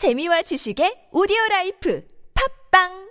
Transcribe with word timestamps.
재미와 0.00 0.40
지식의 0.48 1.12
오디오 1.12 1.36
라이프. 1.50 2.00
팝빵 2.32 3.09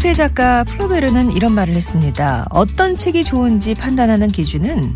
프랑스의 0.00 0.14
작가 0.14 0.64
플로베르는 0.64 1.32
이런 1.32 1.52
말을 1.52 1.76
했습니다. 1.76 2.46
어떤 2.50 2.96
책이 2.96 3.22
좋은지 3.22 3.74
판단하는 3.74 4.28
기준은 4.28 4.94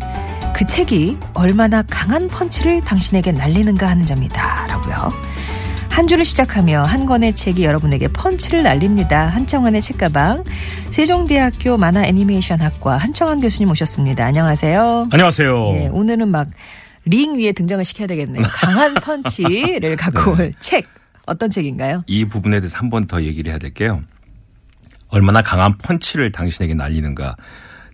그 0.55 0.65
책이 0.65 1.17
얼마나 1.35 1.83
강한 1.83 2.27
펀치를 2.27 2.81
당신에게 2.81 3.31
날리는가 3.31 3.87
하는 3.87 4.03
점이다. 4.05 4.65
라고요. 4.67 5.09
한 5.91 6.07
주를 6.07 6.25
시작하며 6.25 6.81
한 6.83 7.05
권의 7.05 7.35
책이 7.35 7.63
여러분에게 7.63 8.07
펀치를 8.07 8.63
날립니다. 8.63 9.27
한청원의 9.27 9.81
책가방. 9.83 10.43
세종대학교 10.89 11.77
만화 11.77 12.03
애니메이션 12.05 12.59
학과 12.61 12.97
한청원 12.97 13.41
교수님 13.41 13.69
오셨습니다. 13.69 14.25
안녕하세요. 14.25 15.09
안녕하세요. 15.11 15.73
예, 15.75 15.87
오늘은 15.87 16.29
막 16.29 16.47
링 17.07 17.37
위에 17.37 17.51
등장을 17.51 17.85
시켜야 17.85 18.07
되겠네요. 18.07 18.43
강한 18.49 18.95
펀치를 18.95 19.95
갖고 19.97 20.35
네. 20.37 20.43
올 20.45 20.53
책. 20.59 20.85
어떤 21.27 21.49
책인가요? 21.51 22.03
이 22.07 22.25
부분에 22.25 22.59
대해서 22.59 22.77
한 22.79 22.89
번 22.89 23.05
더 23.05 23.21
얘기를 23.21 23.51
해야 23.51 23.59
될게요. 23.59 24.01
얼마나 25.15 25.41
강한 25.41 25.77
펀치를 25.77 26.33
당신에게 26.33 26.73
날리는가. 26.73 27.37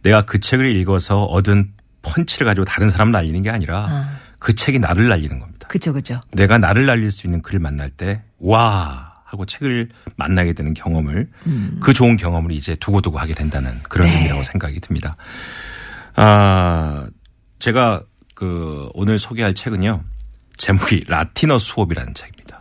내가 0.01 0.23
그 0.23 0.39
책을 0.39 0.75
읽어서 0.77 1.23
얻은 1.25 1.71
펀치를 2.01 2.45
가지고 2.45 2.65
다른 2.65 2.89
사람 2.89 3.11
날리는 3.11 3.43
게 3.43 3.51
아니라 3.51 3.85
아. 3.87 4.17
그 4.39 4.55
책이 4.55 4.79
나를 4.79 5.07
날리는 5.07 5.39
겁니다. 5.39 5.67
그죠, 5.67 5.93
그죠. 5.93 6.19
내가 6.33 6.57
나를 6.57 6.87
날릴 6.87 7.11
수 7.11 7.27
있는 7.27 7.43
글을 7.43 7.59
만날 7.59 7.91
때, 7.91 8.23
와! 8.39 9.11
하고 9.23 9.45
책을 9.45 9.89
만나게 10.17 10.51
되는 10.53 10.73
경험을, 10.73 11.29
그 11.79 11.93
좋은 11.93 12.17
경험을 12.17 12.51
이제 12.51 12.75
두고두고 12.75 13.17
하게 13.17 13.33
된다는 13.33 13.79
그런 13.83 14.07
네. 14.07 14.15
의미라고 14.17 14.43
생각이 14.43 14.81
듭니다. 14.81 15.15
아, 16.15 17.05
제가 17.59 18.01
그 18.35 18.89
오늘 18.93 19.19
소개할 19.19 19.53
책은요, 19.53 20.03
제목이 20.57 21.05
라틴어 21.07 21.59
수업이라는 21.59 22.13
책입니다. 22.13 22.59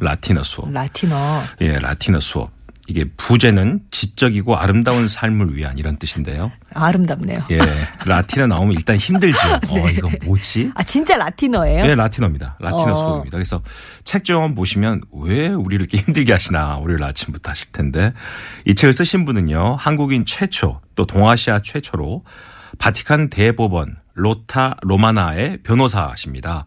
라틴어 0.00 0.42
수업. 0.42 0.72
라틴어. 0.72 1.42
예, 1.60 1.78
라틴어 1.78 2.18
수업. 2.18 2.50
이게 2.88 3.04
부제는 3.16 3.80
지적이고 3.92 4.56
아름다운 4.56 5.06
삶을 5.06 5.54
위한 5.56 5.78
이런 5.78 5.96
뜻인데요. 5.98 6.50
아름답네요. 6.74 7.40
예, 7.52 7.60
라틴어 8.06 8.48
나오면 8.48 8.74
일단 8.74 8.96
힘들죠. 8.96 9.38
어, 9.70 9.88
이거 9.88 10.10
뭐지? 10.24 10.72
아, 10.74 10.82
진짜 10.82 11.16
라틴어예요? 11.16 11.84
예, 11.86 11.94
라틴어입니다. 11.94 12.56
라틴어 12.58 12.92
어. 12.92 12.94
수업입니다. 12.96 13.36
그래서 13.36 13.62
책 14.04 14.24
좀 14.24 14.54
보시면 14.54 15.00
왜 15.12 15.48
우리를 15.48 15.82
이렇게 15.86 15.98
힘들게 15.98 16.32
하시나 16.32 16.76
월요일 16.78 17.02
아침부터 17.04 17.50
하실 17.50 17.70
텐데 17.72 18.12
이 18.66 18.74
책을 18.74 18.92
쓰신 18.92 19.24
분은요 19.24 19.76
한국인 19.76 20.24
최초 20.24 20.80
또 20.94 21.06
동아시아 21.06 21.60
최초로 21.60 22.24
바티칸 22.78 23.30
대법원 23.30 23.96
로타 24.14 24.76
로마나의 24.82 25.58
변호사십니다. 25.62 26.66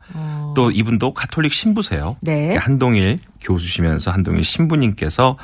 또 0.56 0.72
이분도 0.72 1.14
가톨릭 1.14 1.54
신부세요. 1.54 2.18
네. 2.22 2.56
한동일 2.56 3.20
교수시면서 3.42 4.12
한동일 4.12 4.44
신부님께서 4.44 5.38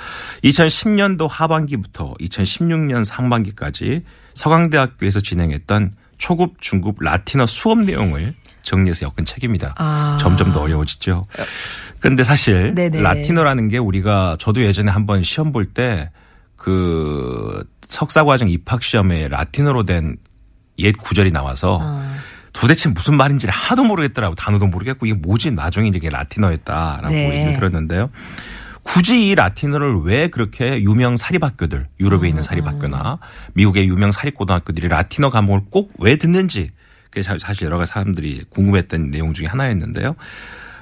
2010년도 0.44 1.28
하반기부터 1.30 2.16
2016년 2.20 3.06
상반기까지 3.06 4.04
서강대학교에서 4.34 5.20
진행했던 5.20 5.92
초급 6.18 6.62
중급 6.62 7.02
라틴어 7.02 7.46
수업 7.46 7.80
내용을 7.80 8.34
정리해서 8.64 9.06
엮은 9.08 9.26
책입니다. 9.26 9.74
아. 9.78 10.18
점점 10.20 10.52
더 10.52 10.62
어려워지죠. 10.62 11.26
근데 12.00 12.24
사실 12.24 12.74
네네. 12.76 13.02
라틴어라는 13.02 13.68
게 13.70 13.78
우리가 13.80 14.38
저도 14.40 14.62
예전에 14.64 14.92
한번 14.92 15.24
시험 15.24 15.52
볼 15.52 15.74
때 15.74 16.10
그 16.62 17.64
석사 17.88 18.24
과정 18.24 18.48
입학 18.48 18.84
시험에 18.84 19.28
라틴어로 19.30 19.84
된 19.86 20.16
옛 20.84 20.94
구절이 20.97 21.31
나와서 21.31 21.80
아. 21.81 22.16
도대체 22.53 22.90
무슨 22.90 23.16
말인지 23.16 23.47
를 23.47 23.53
하도 23.53 23.84
모르겠더라고 23.84 24.36
단어도 24.36 24.68
모르겠고 24.68 25.06
이게 25.06 25.16
뭐지 25.16 25.52
나중에 25.52 25.88
이게 25.94 26.09
라틴어였다라고 26.09 27.14
네. 27.14 27.34
얘기를 27.36 27.53
들었는데요. 27.53 28.09
굳이 28.84 29.28
이 29.30 29.36
라틴어를 29.36 30.02
왜 30.03 30.28
그렇게 30.28 30.81
유명 30.81 31.16
사립학교들 31.16 31.88
유럽에 32.00 32.28
있는 32.28 32.41
사립학교나 32.44 33.20
미국의 33.53 33.88
유명 33.88 34.12
사립고등학교들이 34.12 34.88
라틴어 34.88 35.30
과목을 35.30 35.62
꼭 35.70 35.91
왜 36.00 36.16
듣는지 36.18 36.70
그게 37.12 37.22
사- 37.24 37.38
사실 37.40 37.66
여러 37.66 37.78
가지 37.78 37.91
사람들이 37.91 38.46
궁금했던 38.50 39.12
내용 39.12 39.34
중에 39.34 39.46
하나였는데요. 39.47 40.16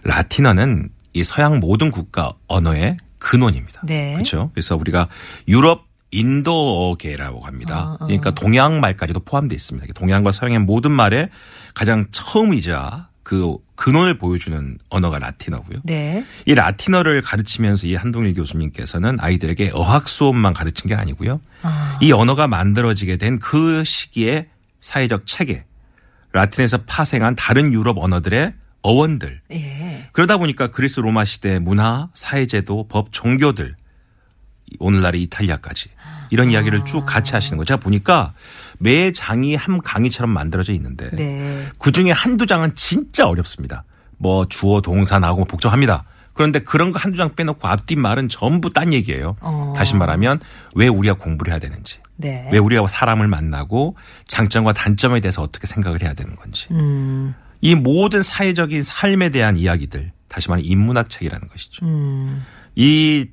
라틴어는 0.04 0.90
이 1.14 1.24
서양 1.24 1.60
모든 1.60 1.92
국가 1.92 2.32
언어의 2.48 2.98
근원입니다. 3.18 3.82
네. 3.84 4.14
그렇죠. 4.14 4.52
그래서 4.54 4.76
우리가 4.78 5.08
유럽 5.48 5.89
인도어계라고 6.12 7.42
합니다. 7.42 7.98
어, 8.00 8.06
그러니까 8.06 8.32
동양 8.32 8.80
말까지도 8.80 9.22
포함되어 9.22 9.56
있습니다. 9.56 9.94
동양과 9.94 10.32
서양의 10.32 10.60
모든 10.60 10.92
말에 10.92 11.30
가장 11.74 12.06
처음이자 12.12 13.10
그 13.24 13.58
근원을 13.76 14.18
보여주는 14.18 14.78
언어가 14.90 15.20
라틴어고요. 15.20 15.80
네. 15.84 16.26
이 16.48 16.56
라틴어를 16.56 17.22
가르치면서 17.22 17.88
이 17.88 17.96
한동일 17.96 18.34
교수님께서는 18.34 19.20
아이들에게 19.20 19.72
어학 19.74 20.10
수업만 20.10 20.54
가르친 20.54 20.88
게 20.88 20.96
아니고요. 20.96 21.40
아. 21.62 21.98
이 22.02 22.12
언어가 22.12 22.48
만들어지게 22.48 23.18
된 23.18 23.38
그 23.40 23.84
시기의 23.84 24.48
사회적 24.82 25.28
체계, 25.28 25.66
라틴에서 26.32 26.80
파생한 26.88 27.36
다른 27.36 27.72
유럽 27.72 27.98
언어들의 28.00 28.54
어원들, 28.82 29.42
예. 29.52 30.08
그러다 30.14 30.38
보니까 30.38 30.68
그리스 30.68 31.00
로마 31.02 31.26
시대 31.26 31.60
문화, 31.60 32.08
사회제도, 32.14 32.88
법, 32.88 33.12
종교들 33.12 33.76
오늘날의 34.80 35.22
이탈리아까지 35.24 35.90
이런 36.30 36.52
이야기를 36.52 36.86
쭉 36.86 37.06
같이 37.06 37.34
하시는 37.34 37.58
거예요. 37.58 37.66
제가 37.66 37.80
보니까 37.80 38.34
매 38.78 39.12
장이 39.12 39.56
한 39.56 39.82
강의처럼 39.82 40.32
만들어져 40.32 40.74
있는데 40.74 41.10
네. 41.12 41.66
그 41.78 41.92
중에 41.92 42.12
한두 42.12 42.46
장은 42.46 42.76
진짜 42.76 43.28
어렵습니다. 43.28 43.84
뭐 44.18 44.46
주어 44.48 44.82
동사 44.82 45.20
나오고 45.20 45.46
복잡합니다. 45.46 46.06
그런데 46.34 46.60
그런 46.60 46.94
거 46.94 47.00
한두 47.00 47.18
장 47.18 47.36
빼놓고 47.36 47.68
앞뒤 47.68 47.98
말은 47.98 48.30
전부 48.30 48.70
딴 48.72 48.94
얘기예요. 48.94 49.36
어. 49.42 49.74
다시 49.76 49.96
말하면 49.96 50.40
왜 50.74 50.88
우리가 50.88 51.16
공부를 51.16 51.52
해야 51.52 51.60
되는지, 51.60 52.00
네. 52.16 52.48
왜 52.52 52.58
우리가 52.58 52.88
사람을 52.88 53.28
만나고 53.28 53.98
장점과 54.28 54.72
단점에 54.72 55.20
대해서 55.20 55.42
어떻게 55.42 55.68
생각을 55.68 56.02
해야 56.02 56.14
되는 56.14 56.38
건지. 56.38 56.68
음. 56.72 57.36
이 57.60 57.76
모든 57.76 58.22
사회적인 58.22 58.84
삶에 58.84 59.32
대한 59.32 59.58
이야기들, 59.58 60.14
다시 60.30 60.48
말하면 60.48 60.66
인문학 60.66 61.10
책이라는 61.10 61.46
것이죠. 61.50 61.86
음. 61.86 62.46
이, 62.76 63.26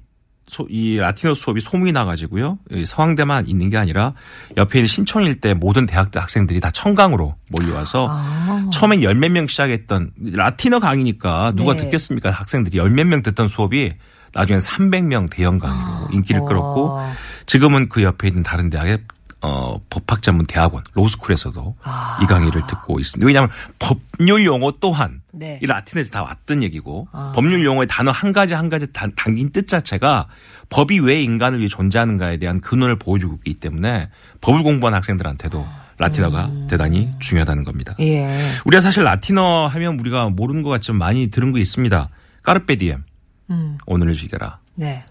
소, 0.48 0.66
이 0.70 0.96
라틴어 0.98 1.34
수업이 1.34 1.60
소문이 1.60 1.90
나가지고요. 1.92 2.58
이 2.70 2.86
서강대만 2.86 3.48
있는 3.48 3.68
게 3.68 3.76
아니라 3.78 4.12
옆에 4.56 4.78
있는 4.78 4.86
신촌일 4.86 5.40
대 5.40 5.54
모든 5.54 5.86
대학들 5.86 6.20
학생들이 6.22 6.60
다 6.60 6.70
청강으로 6.70 7.34
몰려와서 7.48 8.06
아. 8.10 8.70
처음엔 8.72 9.02
열 9.02 9.16
몇 9.16 9.30
명 9.32 9.46
시작했던 9.48 10.12
라틴어 10.34 10.78
강의니까 10.80 11.52
누가 11.56 11.72
네. 11.74 11.78
듣겠습니까? 11.84 12.30
학생들이 12.30 12.78
열 12.78 12.90
몇 12.90 13.06
명 13.06 13.22
듣던 13.22 13.48
수업이 13.48 13.92
나중에 14.32 14.58
300명 14.58 15.30
대형 15.30 15.58
강의로 15.58 16.08
인기를 16.12 16.42
끌었고 16.44 16.90
어. 16.90 17.12
지금은 17.46 17.88
그 17.88 18.02
옆에 18.02 18.28
있는 18.28 18.42
다른 18.42 18.70
대학의 18.70 18.98
어, 19.46 19.80
법학 19.90 20.22
전문 20.22 20.44
대학원 20.46 20.82
로스쿨에서도 20.94 21.76
아. 21.84 22.18
이 22.20 22.26
강의를 22.26 22.66
듣고 22.66 22.98
있습니다. 22.98 23.24
왜냐하면 23.24 23.50
법률 23.78 24.44
용어 24.44 24.72
또한 24.80 25.22
네. 25.32 25.60
이 25.62 25.66
라틴에서 25.66 26.10
다 26.10 26.22
왔던 26.24 26.64
얘기고 26.64 27.06
아. 27.12 27.32
법률 27.34 27.64
용어의 27.64 27.86
단어 27.88 28.10
한 28.10 28.32
가지 28.32 28.54
한 28.54 28.68
가지 28.68 28.92
단- 28.92 29.12
담긴 29.14 29.52
뜻 29.52 29.68
자체가 29.68 30.26
법이 30.68 30.98
왜 30.98 31.22
인간을 31.22 31.60
위해 31.60 31.68
존재하는가에 31.68 32.38
대한 32.38 32.60
근원을 32.60 32.98
보여주고 32.98 33.36
있기 33.44 33.54
때문에 33.60 34.08
법을 34.40 34.64
공부한 34.64 34.94
학생들한테도 34.94 35.64
라틴어가 35.98 36.50
대단히 36.68 37.10
중요하다는 37.20 37.62
겁니다. 37.64 37.94
음. 38.00 38.04
예. 38.04 38.40
우리가 38.64 38.80
사실 38.80 39.04
라틴어 39.04 39.68
하면 39.68 39.98
우리가 40.00 40.28
모르는 40.30 40.62
것 40.62 40.70
같지만 40.70 40.98
많이 40.98 41.28
들은 41.30 41.52
거 41.52 41.58
있습니다. 41.58 42.08
까르페 42.42 42.76
디엠. 42.76 43.04
음. 43.50 43.78
오늘을 43.86 44.14
즐겨라. 44.14 44.58
네. 44.74 45.04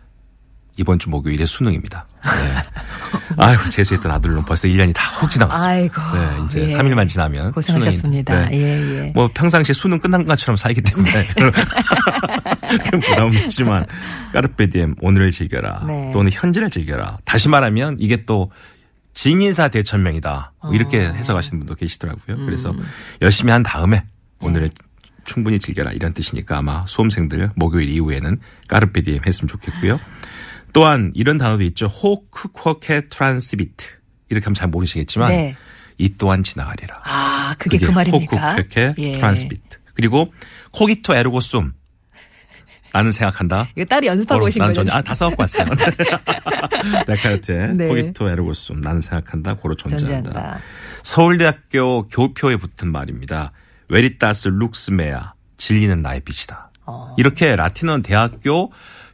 이번 0.78 1.00
주 1.00 1.10
목요일에 1.10 1.46
수능입니다. 1.46 2.06
네. 2.24 3.36
아이고, 3.38 3.70
재수했던 3.70 4.12
아들로 4.12 4.44
벌써 4.44 4.68
1년이 4.68 4.94
다훅 4.94 5.32
지나갔어요. 5.32 5.70
아이고. 5.70 6.02
네, 6.14 6.46
이제 6.46 6.62
예. 6.62 6.66
3일만 6.68 7.08
지나면. 7.08 7.52
고생하셨습니다. 7.54 8.46
네. 8.46 8.50
예, 8.54 9.06
예. 9.06 9.12
뭐 9.14 9.30
평상시에 9.34 9.74
수능 9.74 10.00
끝난 10.00 10.26
것처럼 10.26 10.58
살기 10.58 10.82
때문에 10.82 11.28
그 12.90 13.00
부담은 13.00 13.46
없지만 13.46 13.86
carpe 14.34 14.68
diem 14.68 14.96
오늘을 15.02 15.32
즐겨라 15.32 15.84
네. 15.88 16.12
또는 16.12 16.32
현재를 16.32 16.70
즐겨라 16.70 17.20
다시 17.26 17.48
말하면 17.48 17.98
이게 18.00 18.26
또 18.26 18.52
진인사대천명이다 19.14 20.54
뭐 20.62 20.74
이렇게 20.74 21.06
어. 21.06 21.12
해석하시는 21.14 21.60
분도 21.60 21.76
계시더라고요 21.76 22.38
음. 22.38 22.46
그래서 22.46 22.74
열심히 23.22 23.52
한 23.52 23.64
다음에 23.64 24.04
오늘을 24.42 24.70
충분히 25.24 25.60
즐겨라 25.60 25.92
이런 25.92 26.14
뜻이니까 26.14 26.58
아마 26.58 26.86
수험생들 26.86 27.52
목요일 27.56 27.90
이후에는 27.90 28.40
carpe 28.68 28.98
diem 28.98 29.22
했으면 29.26 29.48
좋겠고요 29.48 30.00
또한 30.76 31.12
이런 31.16 31.38
단어도 31.38 31.64
있죠 31.64 31.88
hoc 31.88 32.28
quoque 32.28 33.08
transibit 33.08 33.88
이렇게 34.30 34.44
하면 34.44 34.56
잘 34.56 34.68
모르시겠지만 34.68 35.30
네. 35.30 35.56
이 35.98 36.16
또한 36.18 36.44
지나가리라 36.44 37.02
아, 37.06 37.56
그게, 37.58 37.78
그 37.78 37.92
말입니까? 37.92 38.52
Hoc 38.52 38.66
quoque 38.66 38.96
예. 38.98 39.12
transibit. 39.14 39.78
그리고 39.94 40.34
cogito 40.74 41.16
ergo 41.16 41.40
sum. 41.40 41.74
나는 42.94 43.12
생각한다. 43.12 43.70
이거 43.76 43.86
딸이 43.86 44.08
연습하고 44.08 44.44
어, 44.44 44.48
오신 44.48 44.62
거죠? 44.62 44.84
전, 44.84 44.98
아, 44.98 45.02
다 45.02 45.16
써갖고 45.16 45.44
왔어요. 45.44 45.66
데카르트. 47.08 47.52
네. 47.52 47.88
Cogito 47.88 48.30
ergo 48.30 48.54
sum. 48.54 48.82
나는 48.82 49.02
생각한다. 49.02 49.56
고로 49.56 49.76
존재한다. 49.76 50.32
존재한다. 50.32 50.60
서울대학교 51.04 52.08
교표에 52.08 52.56
붙은 52.58 52.92
말입니다. 52.92 53.52
Veritas 53.90 54.50
lux 54.50 54.86
mea. 54.86 55.34
진리는 55.58 55.98
나의 55.98 56.22
빛이다. 56.22 56.72
어. 56.86 57.16
이렇게 57.18 57.56
라틴어 57.56 58.02
대학교 58.02 58.72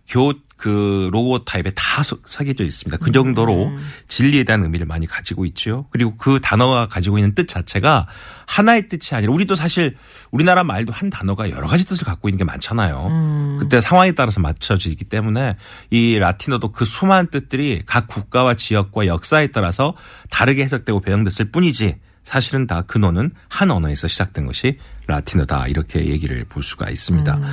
교 0.07 0.33
그 0.61 1.09
로고 1.11 1.43
타입에 1.43 1.71
다 1.71 2.03
서- 2.03 2.19
새겨져 2.23 2.63
있습니다. 2.63 3.03
그 3.03 3.11
정도로 3.11 3.65
음. 3.69 3.83
진리에 4.07 4.43
대한 4.43 4.61
의미를 4.61 4.85
많이 4.85 5.07
가지고 5.07 5.45
있죠. 5.47 5.87
그리고 5.89 6.15
그 6.17 6.39
단어가 6.39 6.87
가지고 6.87 7.17
있는 7.17 7.33
뜻 7.33 7.47
자체가 7.47 8.05
하나의 8.45 8.87
뜻이 8.87 9.15
아니라 9.15 9.33
우리도 9.33 9.55
사실 9.55 9.95
우리나라 10.29 10.63
말도 10.63 10.93
한 10.93 11.09
단어가 11.09 11.49
여러 11.49 11.67
가지 11.67 11.83
뜻을 11.87 12.05
갖고 12.05 12.29
있는 12.29 12.37
게 12.37 12.43
많잖아요. 12.43 13.07
음. 13.07 13.57
그때 13.59 13.81
상황에 13.81 14.11
따라서 14.11 14.39
맞춰지기 14.39 15.05
때문에 15.05 15.55
이 15.89 16.19
라틴어도 16.19 16.71
그 16.73 16.85
수많은 16.85 17.31
뜻들이 17.31 17.81
각 17.87 18.05
국가와 18.07 18.53
지역과 18.53 19.07
역사에 19.07 19.47
따라서 19.47 19.95
다르게 20.29 20.63
해석되고 20.63 20.99
변형됐을 20.99 21.49
뿐이지 21.51 21.95
사실은 22.21 22.67
다 22.67 22.83
근원은 22.83 23.31
한 23.49 23.71
언어에서 23.71 24.07
시작된 24.07 24.45
것이 24.45 24.77
라틴어다 25.07 25.65
이렇게 25.69 26.05
얘기를 26.05 26.45
볼 26.45 26.61
수가 26.61 26.91
있습니다. 26.91 27.35
음. 27.35 27.43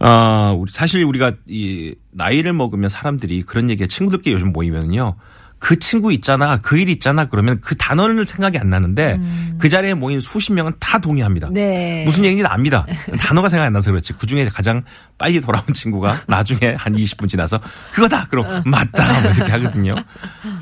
어, 0.00 0.54
우리 0.58 0.70
사실 0.72 1.04
우리가 1.04 1.32
이 1.46 1.94
나이를 2.12 2.52
먹으면 2.52 2.88
사람들이 2.88 3.42
그런 3.42 3.70
얘기에 3.70 3.86
친구들끼리 3.88 4.34
요즘 4.34 4.52
모이면요. 4.52 5.16
그 5.60 5.76
친구 5.80 6.12
있잖아, 6.12 6.58
그 6.58 6.76
일 6.78 6.88
있잖아 6.88 7.24
그러면 7.24 7.60
그 7.60 7.74
단어는 7.76 8.24
생각이 8.24 8.58
안 8.58 8.70
나는데 8.70 9.18
그 9.58 9.68
자리에 9.68 9.94
모인 9.94 10.20
수십 10.20 10.52
명은 10.52 10.74
다 10.78 11.00
동의합니다. 11.00 11.48
음. 11.48 11.54
네. 11.54 12.04
무슨 12.06 12.24
얘기인지 12.24 12.46
압니다. 12.46 12.86
단어가 13.18 13.48
생각이 13.48 13.66
안 13.66 13.72
나서 13.72 13.90
그렇지. 13.90 14.12
그 14.12 14.28
중에 14.28 14.44
가장 14.48 14.84
빨리 15.18 15.40
돌아온 15.40 15.64
친구가 15.74 16.14
나중에 16.28 16.74
한 16.78 16.94
20분 16.94 17.28
지나서 17.28 17.58
그거다! 17.92 18.22
어. 18.22 18.26
그럼 18.30 18.62
맞다! 18.66 19.20
뭐 19.22 19.32
이렇게 19.32 19.50
하거든요. 19.50 19.96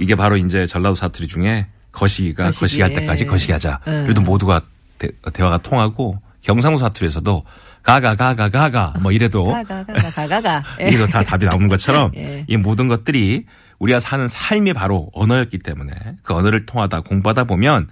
이게 0.00 0.14
바로 0.14 0.38
이제 0.38 0.64
전라도 0.64 0.94
사투리 0.94 1.28
중에 1.28 1.66
거시기가 1.92 2.44
거시기, 2.44 2.60
거시기 2.60 2.80
할 2.82 2.92
때까지 2.94 3.24
예. 3.24 3.28
거시기 3.28 3.52
하자. 3.52 3.80
예. 3.86 3.90
그래도 4.04 4.22
모두가 4.22 4.62
대, 4.96 5.10
대화가 5.34 5.58
통하고 5.58 6.22
경상도 6.40 6.78
사투리에서도 6.78 7.44
가가 7.86 8.16
가가 8.16 8.48
가가 8.48 8.94
뭐 9.00 9.12
이래도 9.12 9.44
가가가가 9.44 10.10
가가가. 10.10 10.64
예. 10.80 10.88
이게도 10.88 11.06
다 11.06 11.22
답이 11.22 11.46
나오는 11.46 11.68
것처럼 11.68 12.10
예. 12.16 12.44
이 12.48 12.56
모든 12.56 12.88
것들이 12.88 13.46
우리가 13.78 14.00
사는 14.00 14.26
삶이 14.26 14.72
바로 14.72 15.08
언어였기 15.14 15.58
때문에 15.60 15.92
그 16.24 16.34
언어를 16.34 16.66
통하다 16.66 17.02
공부하다 17.02 17.44
보면 17.44 17.88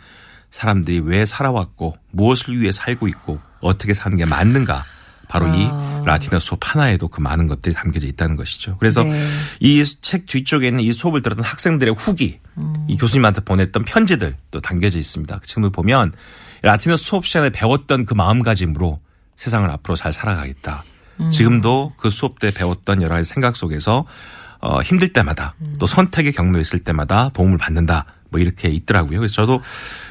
사람들이 0.50 0.98
왜 0.98 1.24
살아왔고 1.24 1.96
무엇을 2.10 2.60
위해 2.60 2.72
살고 2.72 3.06
있고 3.06 3.38
어떻게 3.60 3.94
사는 3.94 4.16
게 4.16 4.24
맞는가 4.24 4.84
바로 5.28 5.46
아. 5.46 5.54
이 5.54 6.06
라틴어 6.06 6.40
수업 6.40 6.58
하나에도 6.62 7.06
그 7.06 7.20
많은 7.20 7.46
것들이 7.46 7.72
담겨져 7.72 8.08
있다는 8.08 8.34
것이죠. 8.34 8.76
그래서 8.78 9.04
네. 9.04 9.24
이책 9.60 10.26
뒤쪽에 10.26 10.68
있는 10.68 10.82
이 10.82 10.92
수업을 10.92 11.22
들었던 11.22 11.44
학생들의 11.44 11.94
후기, 11.96 12.40
음. 12.58 12.74
이 12.88 12.96
교수님한테 12.96 13.40
보냈던 13.42 13.84
편지들 13.84 14.36
또 14.50 14.60
담겨져 14.60 14.98
있습니다. 14.98 15.38
그 15.38 15.46
친구들 15.46 15.72
보면 15.72 16.12
라틴어 16.62 16.96
수업 16.96 17.26
시간에 17.26 17.50
배웠던 17.50 18.04
그 18.04 18.14
마음가짐으로 18.14 18.98
세상을 19.36 19.68
앞으로 19.70 19.96
잘 19.96 20.12
살아가겠다. 20.12 20.84
음. 21.20 21.30
지금도 21.30 21.94
그 21.96 22.10
수업 22.10 22.38
때 22.38 22.50
배웠던 22.50 23.02
여러 23.02 23.14
가지 23.14 23.28
생각 23.28 23.56
속에서 23.56 24.04
어, 24.60 24.80
힘들 24.82 25.12
때마다 25.12 25.54
음. 25.60 25.74
또 25.78 25.86
선택의 25.86 26.32
경로에 26.32 26.60
있을 26.60 26.78
때마다 26.78 27.28
도움을 27.30 27.58
받는다. 27.58 28.06
뭐 28.30 28.40
이렇게 28.40 28.68
있더라고요. 28.68 29.18
그래서 29.18 29.34
저도 29.34 29.62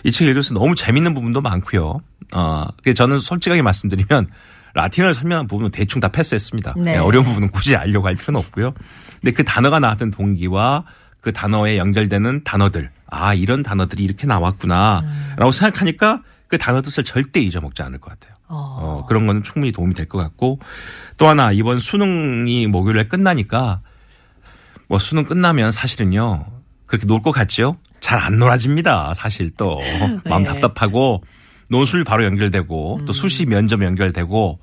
이 0.04 0.12
책 0.12 0.28
읽으면서 0.28 0.54
너무 0.54 0.75
재밌는 0.75 1.14
부분도 1.14 1.42
많고요. 1.42 2.00
어, 2.34 2.68
저는 2.96 3.20
솔직하게 3.20 3.62
말씀드리면 3.62 4.28
라틴어를 4.75 5.14
설명한 5.14 5.48
부분은 5.48 5.72
대충 5.72 6.00
다 6.00 6.08
패스했습니다. 6.08 6.76
네. 6.78 6.94
네, 6.94 6.98
어려운 6.98 7.26
부분은 7.26 7.50
굳이 7.52 7.76
알려고 7.76 8.08
할 8.08 8.16
필요는 8.16 8.40
없고요. 8.40 8.74
근데 9.22 9.31
그 9.31 9.44
단어가 9.44 9.80
나왔던 9.80 10.12
동기와 10.12 10.86
그 11.22 11.31
단어에 11.31 11.78
연결되는 11.78 12.44
단어들, 12.44 12.90
아 13.08 13.34
이런 13.34 13.62
단어들이 13.64 14.04
이렇게 14.04 14.26
나왔구나라고 14.28 15.52
생각하니까 15.52 16.22
그 16.48 16.58
단어 16.58 16.81
뜻을 16.81 17.04
절대 17.04 17.40
잊어먹지 17.40 17.81
않을 17.84 18.00
것 18.00 18.10
같아요. 18.12 18.32
어, 18.48 19.06
그런 19.07 19.25
거는 19.28 19.44
충분히 19.44 19.72
도움이 19.72 19.94
될 19.95 20.07
것 20.07 20.18
같고 20.19 20.60
또 21.18 21.28
하나 21.28 21.51
이번 21.51 21.80
수능이 21.80 22.68
목요일에 22.68 23.07
끝나니까 23.07 23.81
뭐 24.88 25.00
수능 25.00 25.24
끝나면 25.25 25.72
사실은요 25.72 26.45
그렇게 26.86 27.07
놀 27.07 27.22
것 27.22 27.31
같죠? 27.31 27.78
잘 28.00 28.19
안 28.19 28.38
놀아집니다. 28.38 29.13
사실 29.16 29.50
또 29.57 29.80
마음 30.30 30.44
네. 30.44 30.50
답답하고 30.50 31.24
논술 31.69 32.04
바로 32.04 32.25
연결되고 32.25 33.00
또 33.06 33.13
수시 33.13 33.45
면접 33.45 33.81
연결되고 33.84 34.60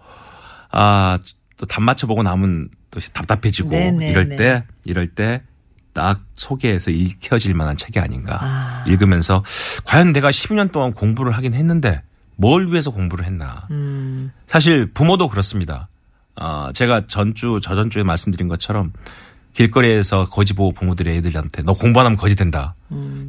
아 0.70 1.18
또 1.56 1.66
답 1.66 1.82
맞춰보고 1.82 2.22
나면 2.22 2.68
또 2.90 3.00
답답해지고 3.00 3.68
네, 3.70 3.90
네, 3.90 4.08
이럴 4.10 4.28
네. 4.30 4.36
때 4.36 4.64
이럴 4.86 5.08
때딱 5.08 6.22
속에서 6.34 6.90
읽혀질 6.90 7.52
만한 7.54 7.76
책이 7.76 7.98
아닌가 7.98 8.38
아. 8.40 8.84
읽으면서 8.86 9.44
과연 9.84 10.12
내가 10.14 10.30
10년 10.30 10.72
동안 10.72 10.94
공부를 10.94 11.32
하긴 11.32 11.52
했는데 11.52 12.02
뭘 12.40 12.68
위해서 12.68 12.90
공부를 12.90 13.26
했나 13.26 13.66
음. 13.70 14.32
사실 14.46 14.86
부모도 14.86 15.28
그렇습니다. 15.28 15.88
아, 16.36 16.70
제가 16.74 17.02
전주, 17.06 17.60
저전주에 17.62 18.02
말씀드린 18.02 18.48
것처럼 18.48 18.92
길거리에서 19.52 20.28
거지 20.30 20.54
보고 20.54 20.72
부모들이 20.72 21.10
애들한테 21.16 21.62
너 21.62 21.74
공부 21.74 22.00
안 22.00 22.06
하면 22.06 22.16
거지 22.16 22.36
된다. 22.36 22.74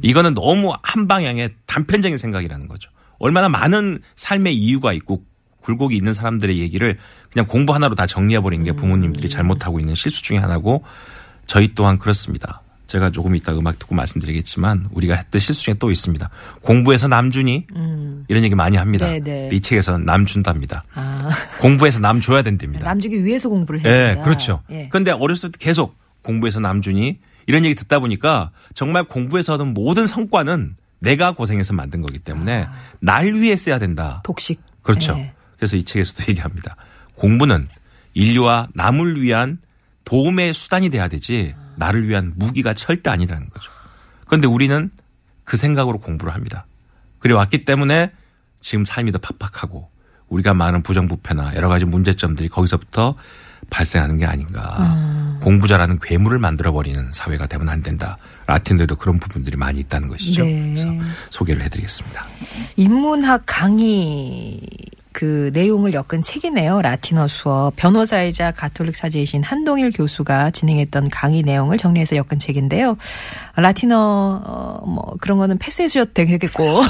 이거는 0.02 0.34
너무 0.34 0.72
한 0.82 1.06
방향의 1.06 1.50
단편적인 1.66 2.16
생각이라는 2.16 2.68
거죠. 2.68 2.90
얼마나 3.18 3.48
많은 3.48 4.00
삶의 4.16 4.56
이유가 4.56 4.92
있고 4.94 5.24
굴곡이 5.60 5.96
있는 5.96 6.14
사람들의 6.14 6.58
얘기를 6.58 6.98
그냥 7.30 7.46
공부 7.46 7.74
하나로 7.74 7.94
다 7.94 8.06
정리해버린 8.06 8.64
게 8.64 8.72
부모님들이 8.72 9.28
잘못하고 9.28 9.78
있는 9.78 9.94
실수 9.94 10.22
중에 10.22 10.38
하나고 10.38 10.84
저희 11.46 11.74
또한 11.74 11.98
그렇습니다. 11.98 12.61
제가 12.92 13.08
조금 13.08 13.34
이따 13.34 13.56
음악 13.56 13.78
듣고 13.78 13.94
말씀드리겠지만 13.94 14.88
우리가 14.92 15.14
했던 15.14 15.40
실수 15.40 15.62
중에 15.62 15.74
또 15.78 15.90
있습니다. 15.90 16.28
공부해서 16.60 17.08
남준이 17.08 17.66
이런 18.28 18.44
얘기 18.44 18.54
많이 18.54 18.76
합니다. 18.76 19.06
네, 19.06 19.18
네. 19.18 19.48
이 19.50 19.60
책에서는 19.62 20.04
남 20.04 20.26
준답니다. 20.26 20.84
아. 20.92 21.16
공부해서 21.58 22.00
남 22.00 22.20
줘야 22.20 22.42
된답니다. 22.42 22.84
남주기 22.84 23.24
위해서 23.24 23.48
공부를 23.48 23.80
해야 23.80 23.94
예, 23.94 24.06
된다. 24.08 24.24
그렇죠. 24.24 24.62
예. 24.70 24.88
그런데 24.90 25.10
어렸을 25.10 25.50
때 25.50 25.56
계속 25.58 25.96
공부해서 26.20 26.60
남준이 26.60 27.18
이런 27.46 27.64
얘기 27.64 27.74
듣다 27.74 27.98
보니까 27.98 28.50
정말 28.74 29.04
공부해서 29.04 29.54
얻은 29.54 29.72
모든 29.72 30.06
성과는 30.06 30.76
내가 30.98 31.32
고생해서 31.32 31.72
만든 31.72 32.02
거기 32.02 32.18
때문에 32.18 32.66
날 33.00 33.32
위해 33.32 33.56
써야 33.56 33.78
된다. 33.78 34.20
독식. 34.22 34.60
그렇죠. 34.82 35.14
예. 35.16 35.32
그래서 35.56 35.78
이 35.78 35.84
책에서도 35.84 36.24
얘기합니다. 36.30 36.76
공부는 37.14 37.68
인류와 38.12 38.68
남을 38.74 39.22
위한 39.22 39.56
도움의 40.04 40.52
수단이 40.52 40.90
돼야 40.90 41.08
되지 41.08 41.54
나를 41.76 42.08
위한 42.08 42.32
무기가 42.36 42.74
절대 42.74 43.10
아니라는 43.10 43.48
거죠. 43.48 43.70
그런데 44.26 44.46
우리는 44.46 44.90
그 45.44 45.56
생각으로 45.56 45.98
공부를 45.98 46.34
합니다. 46.34 46.66
그래 47.18 47.34
왔기 47.34 47.64
때문에 47.64 48.12
지금 48.60 48.84
삶이 48.84 49.12
더 49.12 49.18
팍팍하고 49.18 49.88
우리가 50.28 50.54
많은 50.54 50.82
부정부패나 50.82 51.54
여러 51.56 51.68
가지 51.68 51.84
문제점들이 51.84 52.48
거기서부터 52.48 53.16
발생하는 53.70 54.18
게 54.18 54.26
아닌가. 54.26 55.38
공부 55.40 55.68
잘하는 55.68 55.98
괴물을 56.00 56.38
만들어버리는 56.38 57.12
사회가 57.12 57.46
되면 57.46 57.68
안 57.68 57.82
된다. 57.82 58.16
라틴들도 58.46 58.96
그런 58.96 59.18
부분들이 59.18 59.56
많이 59.56 59.80
있다는 59.80 60.08
것이죠. 60.08 60.44
네. 60.44 60.74
그래서 60.74 60.88
소개를 61.30 61.62
해드리겠습니다. 61.64 62.24
인문학 62.76 63.42
강의 63.46 64.60
그 65.12 65.50
내용을 65.52 65.92
엮은 65.94 66.22
책이네요. 66.22 66.82
라틴어 66.82 67.28
수업. 67.28 67.74
변호사이자 67.76 68.52
가톨릭 68.52 68.96
사제이신 68.96 69.42
한동일 69.42 69.92
교수가 69.92 70.50
진행했던 70.50 71.10
강의 71.10 71.42
내용을 71.42 71.76
정리해서 71.76 72.16
엮은 72.16 72.38
책인데요. 72.38 72.96
라틴어 73.54 74.42
어, 74.44 74.86
뭐 74.86 75.14
그런 75.20 75.36
거는 75.38 75.58
패스해 75.58 75.88
주셔도 75.88 76.12
되겠고 76.14 76.80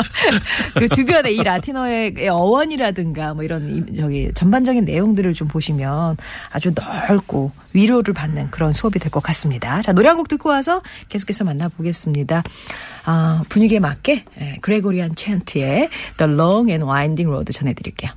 그 0.78 0.88
주변에 0.88 1.30
이 1.32 1.42
라틴어의 1.42 2.28
어원이라든가 2.28 3.34
뭐 3.34 3.44
이런 3.44 3.68
이- 3.90 3.96
저기 3.96 4.30
전반적인 4.34 4.84
내용들을 4.84 5.34
좀 5.34 5.46
보시면 5.48 6.16
아주 6.52 6.72
넓고 6.74 7.52
위로를 7.74 8.14
받는 8.14 8.50
그런 8.50 8.72
수업이 8.72 8.98
될 8.98 9.10
것 9.10 9.22
같습니다. 9.22 9.82
자 9.82 9.92
노래 9.92 10.08
한 10.08 10.16
곡 10.16 10.28
듣고 10.28 10.48
와서 10.48 10.80
계속해서 11.10 11.44
만나보겠습니다. 11.44 12.42
아, 13.04 13.42
분위기에 13.50 13.78
맞게 13.80 14.24
예, 14.40 14.56
그레고리안 14.62 15.14
챈트의 15.14 15.90
The 16.16 16.32
Long 16.32 16.70
and 16.70 16.86
Winding 16.86 17.28
Road 17.30 17.52
전해드릴게요. 17.52 18.10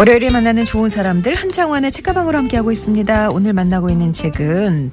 월요일에 0.00 0.30
만나는 0.30 0.64
좋은 0.64 0.88
사람들 0.88 1.34
한창환의 1.34 1.92
책가방으로 1.92 2.38
함께하고 2.38 2.72
있습니다. 2.72 3.28
오늘 3.32 3.52
만나고 3.52 3.90
있는 3.90 4.14
책은 4.14 4.92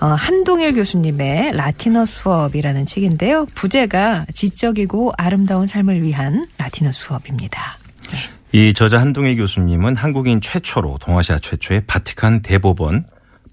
어, 0.00 0.06
한동일 0.06 0.72
교수님의 0.72 1.52
라틴어 1.52 2.06
수업이라는 2.06 2.86
책인데요. 2.86 3.44
부제가 3.54 4.24
지적이고 4.32 5.12
아름다운 5.18 5.66
삶을 5.66 6.02
위한 6.02 6.48
라틴어 6.56 6.90
수업입니다. 6.92 7.76
이 8.52 8.72
저자 8.72 8.98
한동희 8.98 9.36
교수님은 9.36 9.94
한국인 9.94 10.40
최초로 10.40 10.96
동아시아 11.02 11.38
최초의 11.38 11.82
바티칸 11.86 12.40
대법원 12.40 13.04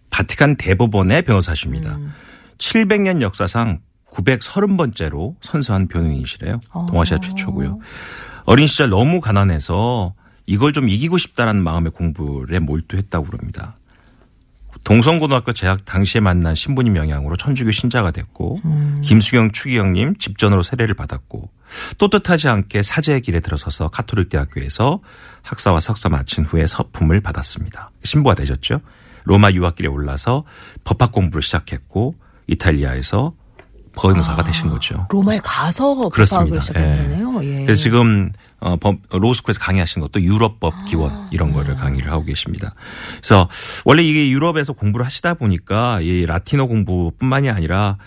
바티칸 0.10 0.56
대법원의 0.56 1.24
변호사십니다. 1.24 2.00
700년 2.60 3.20
역사상 3.20 3.80
930번째로 4.10 5.36
선서한 5.42 5.90
변호인이시래요. 5.90 6.62
동아시아 6.88 7.18
최초고요. 7.18 7.80
어린 8.46 8.68
시절 8.68 8.90
너무 8.90 9.20
가난해서 9.20 10.14
이걸 10.46 10.74
좀 10.74 10.90
이기고 10.90 11.18
싶다라는 11.18 11.64
마음의 11.64 11.92
공부에 11.92 12.60
몰두했다고 12.60 13.26
그럽니다. 13.28 13.78
동성고등학교 14.84 15.54
재학 15.54 15.86
당시에 15.86 16.20
만난 16.20 16.56
신부님 16.56 16.98
영향으로 16.98 17.38
천주교 17.38 17.72
신자가 17.72 18.12
됐고 18.12 18.60
김수경 19.02 19.52
추기경님 19.52 20.18
집전으로 20.18 20.64
세례를 20.64 20.96
받았고 20.96 21.50
또 21.98 22.10
뜻하지 22.10 22.50
않게 22.50 22.84
사제의 22.84 23.22
길에 23.22 23.40
들어서서 23.40 23.88
카톨릭 23.88 24.30
대학교에서 24.30 25.00
학사와 25.44 25.80
석사 25.80 26.10
마친 26.10 26.44
후에 26.44 26.68
서품을 26.68 27.22
받았습니다. 27.22 27.92
신부가 28.04 28.36
되셨죠. 28.36 28.82
로마 29.24 29.52
유학길에 29.52 29.88
올라서 29.88 30.44
법학 30.84 31.14
공부를 31.14 31.42
시작했고 31.42 32.16
이탈리아에서 32.48 33.34
변호사가 33.96 34.44
되신 34.44 34.70
거죠. 34.70 35.08
로마에 35.12 35.40
가서 35.44 36.10
그렇습니다. 36.10 36.60
법학을 36.60 36.62
시작했네요. 36.62 37.44
예. 37.44 37.66
그래서 37.66 37.82
지금 37.82 38.32
어, 38.64 38.78
법, 38.78 39.00
로스쿨에서 39.12 39.60
강의하신 39.60 40.02
것도 40.02 40.22
유럽법 40.22 40.86
기원 40.86 41.28
이런 41.32 41.52
거를 41.52 41.76
강의를 41.76 42.10
하고 42.10 42.24
계십니다. 42.24 42.74
그래서 43.18 43.50
원래 43.84 44.04
이게 44.04 44.30
유럽에서 44.30 44.72
공부를 44.72 45.06
하시다 45.06 45.34
보니까 45.34 46.00
이 46.00 46.26
라틴어 46.26 46.68
공부뿐만이 46.68 47.50
아니라 47.50 47.98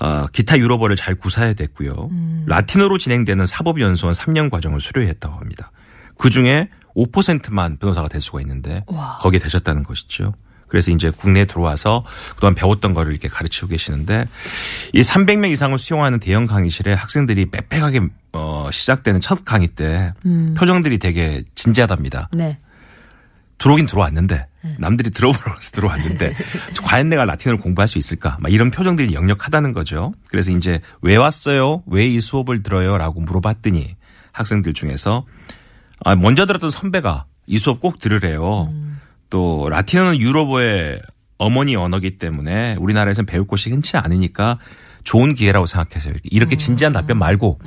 어, 0.00 0.26
기타 0.30 0.58
유럽어를 0.58 0.96
잘 0.96 1.14
구사해야 1.14 1.54
됐고요. 1.54 2.10
라틴어로 2.46 2.98
진행되는 2.98 3.46
사법연수원 3.46 4.14
3년 4.14 4.50
과정을 4.50 4.80
수료했다고 4.80 5.36
합니다. 5.36 5.72
그 6.18 6.28
중에 6.28 6.68
5%만 6.94 7.78
변호사가 7.78 8.08
될 8.08 8.20
수가 8.20 8.42
있는데 8.42 8.84
와. 8.86 9.18
거기에 9.22 9.40
되셨다는 9.40 9.84
것이죠. 9.84 10.34
그래서 10.68 10.90
이제 10.90 11.10
국내에 11.10 11.44
들어와서 11.44 12.04
그동안 12.34 12.54
배웠던 12.54 12.94
거를 12.94 13.12
이렇게 13.12 13.28
가르치고 13.28 13.68
계시는데 13.68 14.26
이 14.92 15.00
300명 15.02 15.50
이상을 15.52 15.78
수용하는 15.78 16.18
대형 16.20 16.46
강의실에 16.46 16.92
학생들이 16.94 17.50
빽빽하게 17.50 18.00
어 18.32 18.68
시작되는 18.72 19.20
첫 19.20 19.44
강의 19.44 19.68
때 19.68 20.12
표정들이 20.56 20.98
되게 20.98 21.44
진지하답니다. 21.54 22.28
네. 22.32 22.58
들어오긴 23.58 23.86
들어왔는데 23.86 24.46
남들이 24.78 25.10
들어보러서 25.10 25.70
들어왔는데 25.72 26.34
과연 26.82 27.08
내가 27.08 27.24
라틴어를 27.24 27.60
공부할 27.62 27.86
수 27.86 27.98
있을까? 27.98 28.36
막 28.40 28.50
이런 28.52 28.70
표정들이 28.70 29.14
역력하다는 29.14 29.72
거죠. 29.74 30.12
그래서 30.28 30.50
이제 30.50 30.80
왜 31.02 31.16
왔어요? 31.16 31.82
왜 31.86 32.06
이 32.06 32.20
수업을 32.20 32.62
들어요?라고 32.62 33.20
물어봤더니 33.20 33.96
학생들 34.32 34.74
중에서 34.74 35.24
아 36.04 36.16
먼저 36.16 36.46
들었던 36.46 36.70
선배가 36.70 37.26
이 37.46 37.58
수업 37.58 37.80
꼭 37.80 37.98
들으래요. 38.00 38.72
또 39.34 39.68
라틴어는 39.68 40.20
유럽어의 40.20 41.02
어머니 41.38 41.74
언어기 41.74 42.18
때문에 42.18 42.76
우리나라에서는 42.78 43.26
배울 43.26 43.44
곳이 43.48 43.68
흔치 43.68 43.96
않으니까 43.96 44.60
좋은 45.02 45.34
기회라고 45.34 45.66
생각해서 45.66 46.10
이렇게, 46.10 46.28
이렇게 46.30 46.56
진지한 46.56 46.92
답변 46.92 47.18
말고 47.18 47.58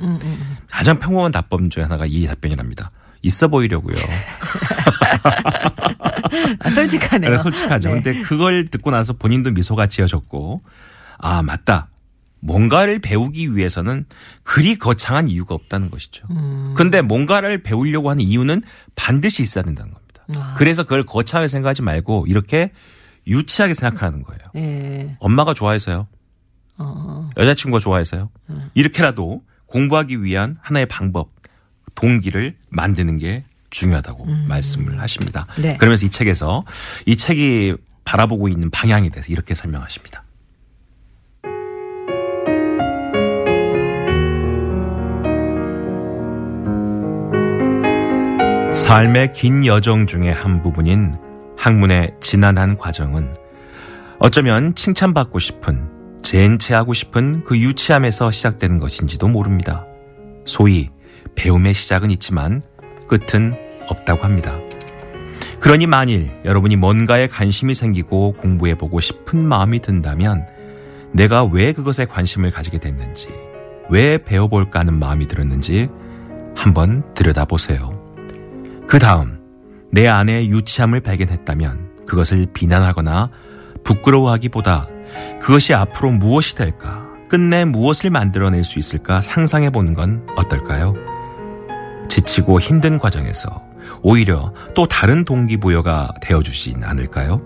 가장 0.70 0.98
평범한 0.98 1.30
답변 1.30 1.68
중에 1.68 1.82
하나가 1.82 2.06
이 2.06 2.24
답변이랍니다. 2.24 2.90
있어 3.20 3.48
보이려고요. 3.48 3.96
아, 6.60 6.70
솔직하네요. 6.70 7.32
네, 7.32 7.36
솔직하죠. 7.36 7.88
네. 7.90 8.00
근데 8.00 8.22
그걸 8.22 8.68
듣고 8.68 8.90
나서 8.90 9.12
본인도 9.12 9.50
미소가 9.50 9.88
지어졌고, 9.88 10.62
아, 11.18 11.42
맞다. 11.42 11.88
뭔가를 12.40 13.00
배우기 13.00 13.56
위해서는 13.56 14.06
그리 14.42 14.78
거창한 14.78 15.28
이유가 15.28 15.54
없다는 15.54 15.90
것이죠. 15.90 16.26
음. 16.30 16.72
근데 16.76 17.02
뭔가를 17.02 17.62
배우려고 17.62 18.08
하는 18.08 18.22
이유는 18.24 18.62
반드시 18.94 19.42
있어야 19.42 19.64
된다는 19.64 19.92
겁니다. 19.92 20.07
아. 20.34 20.54
그래서 20.56 20.82
그걸 20.82 21.04
거창하게 21.04 21.48
생각하지 21.48 21.82
말고 21.82 22.26
이렇게 22.28 22.72
유치하게 23.26 23.74
생각하는 23.74 24.22
거예요. 24.22 24.40
예. 24.56 25.16
엄마가 25.20 25.54
좋아해서요. 25.54 26.06
어. 26.78 27.30
여자친구가 27.36 27.80
좋아해서요. 27.80 28.30
이렇게라도 28.74 29.42
공부하기 29.66 30.22
위한 30.22 30.56
하나의 30.60 30.86
방법, 30.86 31.30
동기를 31.94 32.56
만드는 32.70 33.18
게 33.18 33.44
중요하다고 33.70 34.26
말씀을 34.46 35.00
하십니다. 35.00 35.46
네. 35.58 35.76
그러면서 35.76 36.06
이 36.06 36.10
책에서 36.10 36.64
이 37.04 37.16
책이 37.16 37.74
바라보고 38.04 38.48
있는 38.48 38.70
방향에 38.70 39.10
대해서 39.10 39.30
이렇게 39.30 39.54
설명하십니다. 39.54 40.24
삶의 48.88 49.32
긴 49.32 49.66
여정 49.66 50.06
중의 50.06 50.32
한 50.32 50.62
부분인 50.62 51.12
학문의 51.58 52.16
지난한 52.22 52.78
과정은 52.78 53.34
어쩌면 54.18 54.74
칭찬받고 54.74 55.38
싶은 55.40 55.90
젠체하고 56.22 56.94
싶은 56.94 57.44
그 57.44 57.58
유치함에서 57.58 58.30
시작되는 58.30 58.78
것인지도 58.78 59.28
모릅니다. 59.28 59.84
소위 60.46 60.88
배움의 61.34 61.74
시작은 61.74 62.10
있지만 62.12 62.62
끝은 63.08 63.54
없다고 63.88 64.24
합니다. 64.24 64.58
그러니 65.60 65.86
만일 65.86 66.30
여러분이 66.46 66.76
뭔가에 66.76 67.26
관심이 67.26 67.74
생기고 67.74 68.36
공부해보고 68.40 69.00
싶은 69.00 69.46
마음이 69.46 69.80
든다면 69.80 70.46
내가 71.12 71.44
왜 71.44 71.74
그것에 71.74 72.06
관심을 72.06 72.50
가지게 72.50 72.78
됐는지, 72.78 73.28
왜 73.90 74.16
배워볼까 74.16 74.80
하는 74.80 74.98
마음이 74.98 75.26
들었는지 75.26 75.90
한번 76.56 77.04
들여다보세요. 77.12 77.97
그 78.88 78.98
다음, 78.98 79.38
내 79.92 80.08
안에 80.08 80.46
유치함을 80.46 81.00
발견했다면 81.00 82.06
그것을 82.06 82.46
비난하거나 82.54 83.30
부끄러워하기보다 83.84 84.88
그것이 85.42 85.74
앞으로 85.74 86.12
무엇이 86.12 86.54
될까, 86.56 87.06
끝내 87.28 87.66
무엇을 87.66 88.08
만들어낼 88.08 88.64
수 88.64 88.78
있을까 88.78 89.20
상상해 89.20 89.68
보는 89.68 89.92
건 89.92 90.26
어떨까요? 90.36 90.94
지치고 92.08 92.60
힘든 92.60 92.98
과정에서 92.98 93.62
오히려 94.02 94.54
또 94.74 94.86
다른 94.86 95.26
동기부여가 95.26 96.14
되어주진 96.22 96.82
않을까요? 96.82 97.42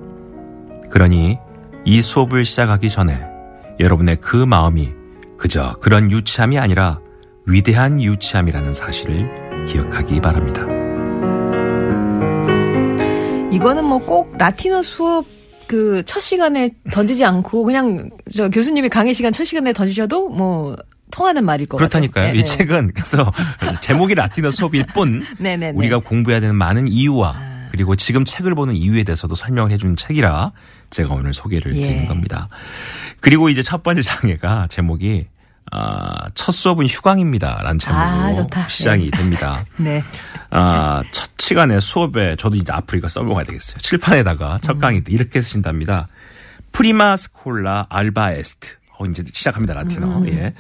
그러니 0.91 1.39
이 1.85 2.03
수업을 2.03 2.45
시작하기 2.45 2.89
전에 2.89 3.21
여러분의 3.81 4.19
그 4.21 4.37
마음이 4.37 4.93
그저 5.37 5.73
그런 5.81 6.13
유치함이 6.13 6.61
아니라 6.61 7.01
위대한 7.47 8.01
유치함이라는 8.01 8.73
사실을 8.73 9.65
기억하기 9.67 10.21
바랍니다. 10.21 10.82
이거는 13.53 13.85
뭐 13.85 13.99
꼭 14.01 14.37
라틴어 14.39 14.83
수업 14.83 15.25
그 15.67 16.03
첫 16.05 16.21
시간에 16.21 16.71
던지지 16.91 17.25
않고 17.25 17.65
그냥 17.65 18.11
저 18.35 18.49
교수님이 18.51 18.89
강의 18.89 19.15
시간 19.15 19.33
첫 19.33 19.45
시간에 19.45 19.73
던지셔도 19.73 20.29
뭐 20.29 20.77
통하는 21.11 21.45
말일 21.45 21.67
것 21.67 21.77
그렇다니까요. 21.79 22.27
같아요. 22.27 22.39
이 22.41 22.45
책은 22.45 22.93
그래서 22.95 23.31
제목이 23.81 24.15
라틴어 24.15 24.51
수업일 24.51 24.85
뿐 24.87 25.23
네네네. 25.39 25.77
우리가 25.79 25.99
공부해야 25.99 26.41
되는 26.41 26.55
많은 26.57 26.89
이유와 26.89 27.31
아. 27.37 27.69
그리고 27.71 27.97
지금 27.97 28.25
책을 28.27 28.55
보는 28.55 28.75
이유에 28.75 29.03
대해서도 29.05 29.35
설명을 29.35 29.71
해주는 29.73 29.97
책이라 29.97 30.53
제가 30.91 31.15
오늘 31.15 31.33
소개를 31.33 31.75
예. 31.77 31.81
드리는 31.81 32.07
겁니다. 32.07 32.49
그리고 33.21 33.49
이제 33.49 33.63
첫 33.63 33.83
번째 33.83 34.03
장애가 34.03 34.67
제목이 34.69 35.27
아, 35.71 36.29
첫 36.35 36.53
수업은 36.53 36.87
휴강입니다 36.87 37.63
라는 37.63 37.79
제목으로 37.79 38.05
아, 38.05 38.33
좋다. 38.35 38.69
시작이 38.69 39.11
됩니다. 39.11 39.65
네. 39.79 40.03
아, 40.51 41.03
첫 41.13 41.31
시간에 41.39 41.81
수업에 41.81 42.37
저도 42.37 42.57
이제 42.57 42.73
이거 42.95 43.09
써먹어야 43.09 43.45
되겠어요. 43.45 43.79
칠판에다가 43.79 44.59
첫 44.63 44.79
강의 44.79 45.03
때 45.03 45.13
이렇게 45.13 45.41
쓰신답니다. 45.41 46.09
Prima 46.73 47.17
schola 47.17 47.87
alba 47.89 48.33
est. 48.33 48.77
어, 48.99 49.07
이제 49.07 49.25
시작합니다, 49.33 49.75
라틴어. 49.75 50.27
예. 50.27 50.55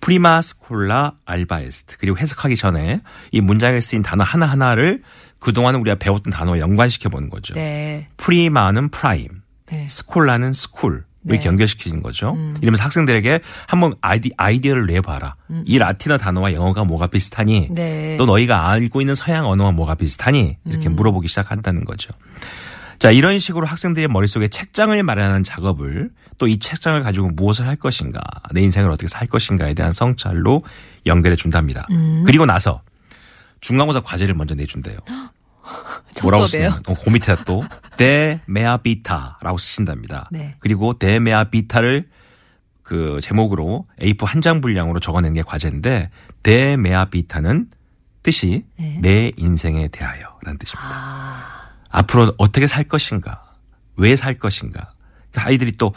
Prima 0.00 0.40
schola 0.40 1.12
alba 1.24 1.60
est. 1.60 1.96
그리고 1.98 2.18
해석하기 2.18 2.56
전에 2.56 2.98
이 3.32 3.40
문장에 3.40 3.80
쓰인 3.80 4.02
단어 4.02 4.24
하나하나를 4.24 5.02
그동안 5.38 5.74
우리가 5.74 5.96
배웠던 5.96 6.32
단어와 6.32 6.58
연관시켜 6.58 7.10
보는 7.10 7.28
거죠. 7.28 7.52
네. 7.54 8.08
Prima는 8.16 8.88
prime, 8.88 9.28
네. 9.66 9.86
schola는 9.90 10.52
school. 10.54 11.04
이렇게 11.26 11.44
네. 11.44 11.48
연결시키는 11.48 12.02
거죠. 12.02 12.36
이러면서 12.60 12.84
학생들에게 12.84 13.40
한번 13.66 13.94
아이디, 14.00 14.30
아이디어를 14.36 14.86
내봐라. 14.86 15.36
이 15.64 15.78
라틴어 15.78 16.18
단어와 16.18 16.52
영어가 16.52 16.84
뭐가 16.84 17.06
비슷하니? 17.06 17.68
네. 17.70 18.16
또 18.16 18.26
너희가 18.26 18.70
알고 18.70 19.00
있는 19.00 19.14
서양 19.14 19.46
언어와 19.46 19.72
뭐가 19.72 19.94
비슷하니? 19.94 20.58
이렇게 20.66 20.88
물어보기 20.88 21.28
시작한다는 21.28 21.84
거죠. 21.84 22.12
자, 22.98 23.10
이런 23.10 23.38
식으로 23.38 23.66
학생들의 23.66 24.08
머릿속에 24.08 24.48
책장을 24.48 25.02
마련하는 25.02 25.44
작업을 25.44 26.10
또 26.38 26.46
이 26.46 26.58
책장을 26.58 27.00
가지고 27.02 27.28
무엇을 27.30 27.66
할 27.66 27.76
것인가, 27.76 28.20
내 28.52 28.60
인생을 28.60 28.90
어떻게 28.90 29.08
살 29.08 29.26
것인가에 29.26 29.74
대한 29.74 29.92
성찰로 29.92 30.62
연결해 31.06 31.36
준답니다. 31.36 31.86
그리고 32.26 32.44
나서 32.46 32.82
중간고사 33.60 34.00
과제를 34.00 34.34
먼저 34.34 34.54
내준대요. 34.54 34.98
첫 36.14 36.22
뭐라고? 36.24 36.46
쓰냐면 36.46 36.82
어, 36.86 36.94
그 36.94 37.10
밑에다 37.10 37.44
또 37.44 37.64
데메아비타라고 37.96 39.58
쓰신답니다. 39.58 40.28
네. 40.32 40.54
그리고 40.60 40.98
데메아비타를 40.98 42.08
그 42.82 43.18
제목으로 43.22 43.86
A4 44.00 44.26
한 44.26 44.42
장 44.42 44.60
분량으로 44.60 45.00
적어낸 45.00 45.32
게 45.34 45.42
과제인데 45.42 46.10
데메아비타는 46.42 47.68
뜻이 48.22 48.64
네. 48.78 48.98
내 49.00 49.30
인생에 49.36 49.88
대하여라는 49.88 50.58
뜻입니다. 50.58 50.88
아. 50.90 51.70
앞으로 51.90 52.32
어떻게 52.38 52.66
살 52.66 52.84
것인가, 52.84 53.54
왜 53.96 54.16
살 54.16 54.38
것인가. 54.38 54.94
그러니까 55.30 55.48
아이들이 55.48 55.72
또 55.72 55.94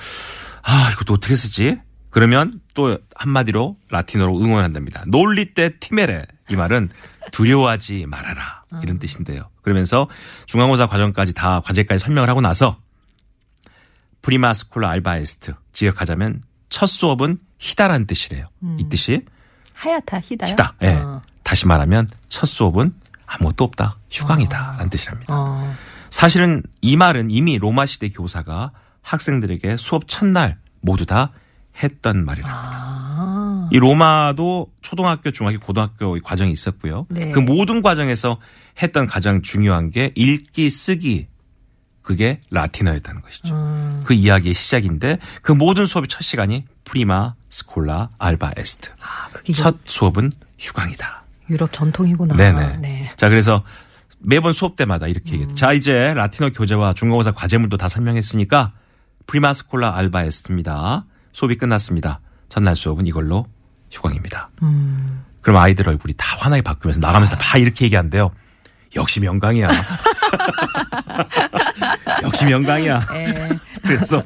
아, 0.63 0.89
이것도 0.93 1.13
어떻게 1.13 1.35
쓰지? 1.35 1.79
그러면 2.09 2.61
또 2.73 2.97
한마디로 3.15 3.77
라틴어로 3.89 4.39
응원한답니다. 4.41 5.03
놀리 5.07 5.53
때 5.53 5.77
티메레. 5.79 6.25
이 6.49 6.55
말은 6.55 6.89
두려워하지 7.31 8.05
말아라. 8.07 8.63
이런 8.83 8.99
뜻인데요. 8.99 9.49
그러면서 9.67 10.07
중간고사 10.45 10.87
과정까지 10.87 11.33
다 11.33 11.59
과제까지 11.59 11.99
설명을 12.01 12.29
하고 12.29 12.39
나서 12.39 12.77
프리마 14.21 14.53
스콜라 14.53 14.89
알바에스트 14.91 15.55
지역하자면 15.73 16.41
첫 16.69 16.85
수업은 16.87 17.37
히다라는 17.59 18.07
뜻이래요. 18.07 18.47
이 18.79 18.87
뜻이 18.87 19.25
하얗다, 19.73 20.21
희다요? 20.21 20.51
히다. 20.51 20.75
예. 20.83 20.93
어. 20.93 21.21
다시 21.43 21.67
말하면 21.67 22.09
첫 22.29 22.45
수업은 22.45 22.93
아무것도 23.25 23.65
없다. 23.65 23.97
휴강이다. 24.09 24.75
라는 24.77 24.89
뜻이랍니다. 24.89 25.33
어. 25.35 25.73
사실은 26.11 26.63
이 26.79 26.95
말은 26.95 27.29
이미 27.29 27.57
로마 27.57 27.85
시대 27.85 28.07
교사가 28.07 28.71
학생들에게 29.01 29.75
수업 29.75 30.07
첫날 30.07 30.59
모두 30.79 31.05
다 31.05 31.31
했던 31.83 32.23
말이랍니다. 32.23 32.57
아. 32.57 33.06
이 33.71 33.77
로마도 33.77 34.71
초등학교, 34.81 35.31
중학교, 35.31 35.59
고등학교 35.59 36.19
과정이 36.21 36.51
있었고요. 36.51 37.05
네. 37.09 37.31
그 37.31 37.39
모든 37.39 37.81
과정에서 37.81 38.39
했던 38.81 39.07
가장 39.07 39.41
중요한 39.41 39.89
게 39.89 40.11
읽기, 40.15 40.69
쓰기. 40.69 41.27
그게 42.01 42.39
라틴어였다는 42.51 43.21
것이죠. 43.21 43.53
음. 43.53 44.01
그 44.05 44.13
이야기의 44.13 44.55
시작인데 44.55 45.19
그 45.41 45.51
모든 45.51 45.85
수업의 45.85 46.07
첫 46.07 46.21
시간이 46.21 46.63
프리마 46.85 47.35
스콜라 47.49 48.09
알바 48.17 48.53
에스트. 48.55 48.91
아, 49.01 49.29
그게 49.33 49.51
첫 49.51 49.75
수업은 49.83 50.31
휴강이다. 50.57 51.25
유럽 51.49 51.73
전통이구나. 51.73 52.37
네네. 52.37 52.77
네. 52.77 53.11
자, 53.17 53.27
그래서 53.27 53.61
매번 54.19 54.53
수업 54.53 54.77
때마다 54.77 55.07
이렇게 55.07 55.33
얘기했죠. 55.33 55.55
자, 55.55 55.73
이제 55.73 56.13
라틴어 56.13 56.51
교재와 56.51 56.93
중간고사 56.93 57.33
과제물도 57.33 57.75
다 57.75 57.89
설명했으니까 57.89 58.71
Prima 59.25 59.53
schola 59.53 59.97
alba 59.97 60.23
est입니다. 60.23 61.05
수업이 61.33 61.57
끝났습니다. 61.57 62.21
전날 62.47 62.77
수업은 62.77 63.05
이걸로 63.05 63.47
휴강입니다. 63.91 64.49
음. 64.63 65.23
그럼 65.41 65.61
아이들 65.61 65.87
얼굴이 65.87 66.13
다 66.17 66.35
환하게 66.39 66.61
바뀌면서 66.61 66.99
나가면서 66.99 67.37
다 67.37 67.57
이렇게 67.57 67.85
얘기한대요. 67.85 68.31
역시 68.95 69.19
명강이야. 69.19 69.69
역시 72.23 72.45
명강이야. 72.45 73.01
예. 73.13 73.49
그래서 73.83 74.23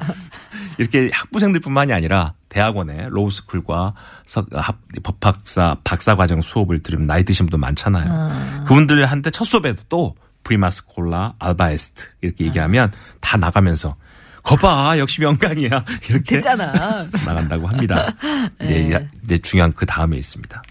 이렇게 0.78 1.10
학부생들뿐만이 1.12 1.92
아니라 1.92 2.34
대학원에 2.48 3.08
로우스쿨과 3.10 3.94
석, 4.26 4.48
합, 4.52 4.78
법학사 5.02 5.76
박사 5.84 6.16
과정 6.16 6.40
수업을 6.40 6.82
들으면 6.82 7.06
나이 7.06 7.24
드신 7.24 7.46
분도 7.46 7.58
많잖아요. 7.58 8.64
그분들한테 8.66 9.30
첫 9.30 9.44
수업에도 9.44 9.82
또 9.88 10.16
Prima 10.44 10.85
schola 10.85 11.34
alba 11.38 11.77
est 11.77 12.06
이렇게 12.20 12.46
얘기하면 12.46 12.92
다 13.20 13.36
나가면서 13.36 13.96
거봐 14.42 14.98
역시 14.98 15.20
명강이야 15.20 15.84
이렇게 16.08 16.36
됐잖아. 16.36 17.06
나간다고 17.24 17.66
합니다. 17.68 18.14
네, 18.58 19.08
이제 19.24 19.38
중요한 19.38 19.72
그 19.72 19.86
다음에 19.86 20.16
있습니다. 20.16 20.62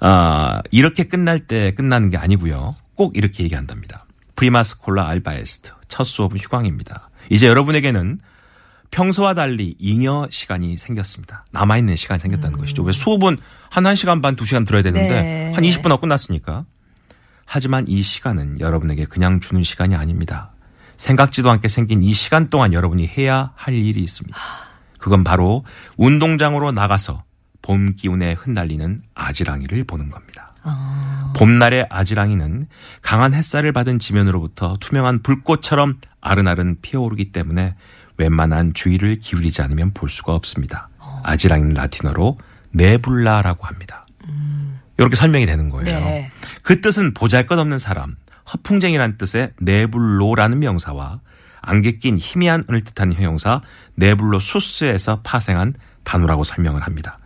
아, 0.00 0.62
이렇게 0.70 1.04
끝날 1.04 1.40
때 1.40 1.72
끝나는 1.74 2.10
게 2.10 2.16
아니고요. 2.16 2.76
꼭 2.94 3.16
이렇게 3.16 3.44
얘기한답니다. 3.44 4.04
Prima 4.36 4.69
schola 4.69 5.08
alba 5.08 5.40
est. 5.40 5.72
첫 5.88 6.04
수업은 6.04 6.38
휴강입니다. 6.38 7.10
이제 7.30 7.46
여러분에게는 7.46 8.20
평소와 8.90 9.34
달리 9.34 9.74
잉여 9.78 10.28
시간이 10.30 10.78
생겼습니다. 10.78 11.44
남아있는 11.50 11.96
시간이 11.96 12.20
생겼다는 12.20 12.58
것이죠. 12.58 12.82
왜 12.82 12.92
수업은 12.92 13.36
한 13.70 13.84
1시간 13.84 14.22
반, 14.22 14.36
2시간 14.36 14.66
들어야 14.66 14.82
되는데 14.82 15.08
네. 15.08 15.52
한 15.54 15.64
20분 15.64 15.88
하고 15.88 16.02
끝났으니까. 16.02 16.64
하지만 17.44 17.86
이 17.88 18.02
시간은 18.02 18.60
여러분에게 18.60 19.04
그냥 19.04 19.40
주는 19.40 19.62
시간이 19.62 19.94
아닙니다. 19.94 20.52
생각지도 20.96 21.50
않게 21.50 21.68
생긴 21.68 22.02
이 22.02 22.12
시간 22.12 22.50
동안 22.50 22.72
여러분이 22.72 23.06
해야 23.06 23.52
할 23.54 23.74
일이 23.74 24.02
있습니다. 24.02 24.38
그건 24.98 25.24
바로 25.24 25.64
운동장으로 25.96 26.72
나가서 26.72 27.22
봄 27.62 27.94
기운에 27.94 28.34
흩날리는 28.34 29.02
아지랑이를 29.14 29.84
보는 29.84 30.10
겁니다. 30.10 30.54
봄날의 31.36 31.86
아지랑이는 31.90 32.66
강한 33.02 33.34
햇살을 33.34 33.72
받은 33.72 33.98
지면으로부터 33.98 34.76
투명한 34.80 35.22
불꽃처럼 35.22 35.98
아른아른 36.20 36.78
피어오르기 36.80 37.32
때문에 37.32 37.74
웬만한 38.16 38.74
주의를 38.74 39.20
기울이지 39.20 39.62
않으면 39.62 39.92
볼 39.92 40.08
수가 40.08 40.34
없습니다. 40.34 40.88
아지랑이는 41.22 41.74
라틴어로 41.74 42.38
네불라라고 42.72 43.66
합니다. 43.66 44.06
이렇게 44.98 45.14
설명이 45.14 45.46
되는 45.46 45.68
거예요. 45.68 45.84
네. 45.84 46.30
그 46.62 46.80
뜻은 46.80 47.14
보잘것없는 47.14 47.78
사람, 47.78 48.16
허풍쟁이란 48.52 49.18
뜻의 49.18 49.52
네불로라는 49.60 50.58
명사와 50.58 51.20
안개 51.60 51.98
낀 51.98 52.16
희미한 52.16 52.62
은을 52.68 52.82
뜻하는 52.82 53.14
형용사 53.14 53.60
네불로 53.96 54.38
수스에서 54.38 55.20
파생한 55.22 55.74
단어라고 56.04 56.44
설명을 56.44 56.82
합니다. 56.82 57.18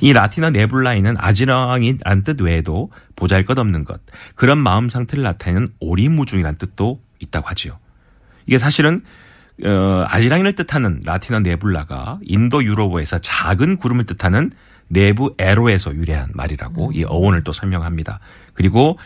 이 0.00 0.12
라틴어 0.12 0.50
네불라이는 0.50 1.14
아지랑이란 1.16 2.24
뜻 2.24 2.40
외에도 2.40 2.90
보잘것없는 3.14 3.84
것, 3.84 4.00
그런 4.34 4.58
마음 4.58 4.88
상태를 4.88 5.22
나타내는 5.22 5.68
오리무중이란 5.78 6.58
뜻도 6.58 7.00
있다고 7.20 7.48
하지요. 7.48 7.78
이게 8.46 8.58
사실은 8.58 9.02
어, 9.64 10.04
아지랑이를 10.08 10.54
뜻하는 10.54 11.02
라틴어 11.04 11.40
네불라가 11.40 12.18
인도 12.22 12.64
유로어에서 12.64 13.18
작은 13.18 13.76
구름을 13.76 14.04
뜻하는 14.04 14.50
내부 14.88 15.32
에로에서 15.38 15.94
유래한 15.94 16.30
말이라고 16.34 16.90
이 16.92 17.04
어원을 17.04 17.42
또 17.42 17.52
설명합니다. 17.52 18.18
그리고 18.52 18.98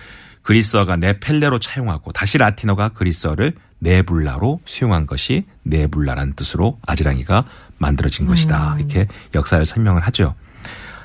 그리스어가 0.48 0.96
네펠레로 0.96 1.58
차용하고 1.58 2.12
다시 2.12 2.38
라틴어가 2.38 2.88
그리스어를 2.94 3.52
네불라로 3.80 4.60
수용한 4.64 5.06
것이 5.06 5.44
네불라라는 5.64 6.36
뜻으로 6.36 6.78
아지랑이가 6.86 7.44
만들어진 7.76 8.24
것이다. 8.26 8.76
이렇게 8.78 9.06
역사를 9.34 9.64
설명을 9.66 10.00
하죠. 10.06 10.34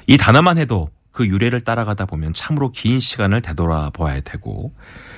이 0.08 0.18
단어만 0.18 0.58
해도 0.60 0.90
그 1.12 1.28
유래를 1.28 1.60
따라가다 1.60 2.06
보면 2.06 2.34
참으로 2.34 2.72
긴 2.72 3.02
시간을 3.02 3.42
되돌아보아야 3.42 4.22
되고 4.22 4.74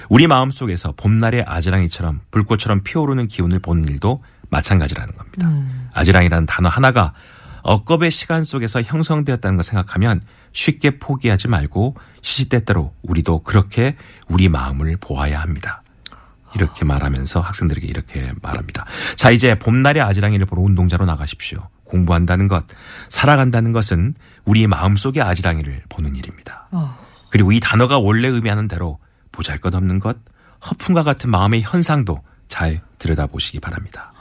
우리 0.09 0.25
마음 0.25 0.49
속에서 0.49 0.93
봄날의 0.97 1.45
아지랑이처럼 1.47 2.21
불꽃처럼 2.31 2.81
피어오르는 2.81 3.27
기운을 3.27 3.59
보는 3.59 3.87
일도 3.87 4.23
마찬가지라는 4.49 5.15
겁니다. 5.15 5.51
아지랑이라는 5.93 6.47
단어 6.47 6.67
하나가 6.67 7.13
억겁의 7.65 8.11
시간 8.11 8.43
속에서 8.43 8.81
형성되었다는 8.83 9.57
걸 9.57 9.63
생각하면 9.63 10.21
쉽게 10.53 10.99
포기하지 10.99 11.47
말고 11.47 11.95
시시때때로 12.21 12.93
우리도 13.01 13.41
그렇게 13.41 13.95
우리 14.27 14.49
마음을 14.49 14.97
보아야 14.97 15.41
합니다. 15.41 15.81
이렇게 16.53 16.85
말하면서 16.85 17.41
학생들에게 17.41 17.85
이렇게 17.87 18.31
말합니다. 18.41 18.85
자, 19.15 19.31
이제 19.31 19.57
봄날의 19.57 20.01
아지랑이를 20.03 20.45
보러 20.45 20.61
운동자로 20.61 21.05
나가십시오. 21.05 21.67
공부한다는 21.83 22.47
것, 22.47 22.65
살아간다는 23.09 23.71
것은 23.71 24.13
우리 24.45 24.67
마음속의 24.67 25.23
아지랑이를 25.23 25.83
보는 25.89 26.15
일입니다. 26.15 26.67
어. 26.71 26.97
그리고 27.29 27.51
이 27.51 27.59
단어가 27.59 27.97
원래 27.97 28.27
의미하는 28.27 28.67
대로 28.67 28.99
보잘 29.31 29.57
것 29.57 29.73
없는 29.73 29.99
것, 29.99 30.17
허풍과 30.69 31.03
같은 31.03 31.31
마음의 31.31 31.63
현상도 31.63 32.21
잘 32.47 32.81
들여다보시기 32.99 33.59
바랍니다. 33.59 34.13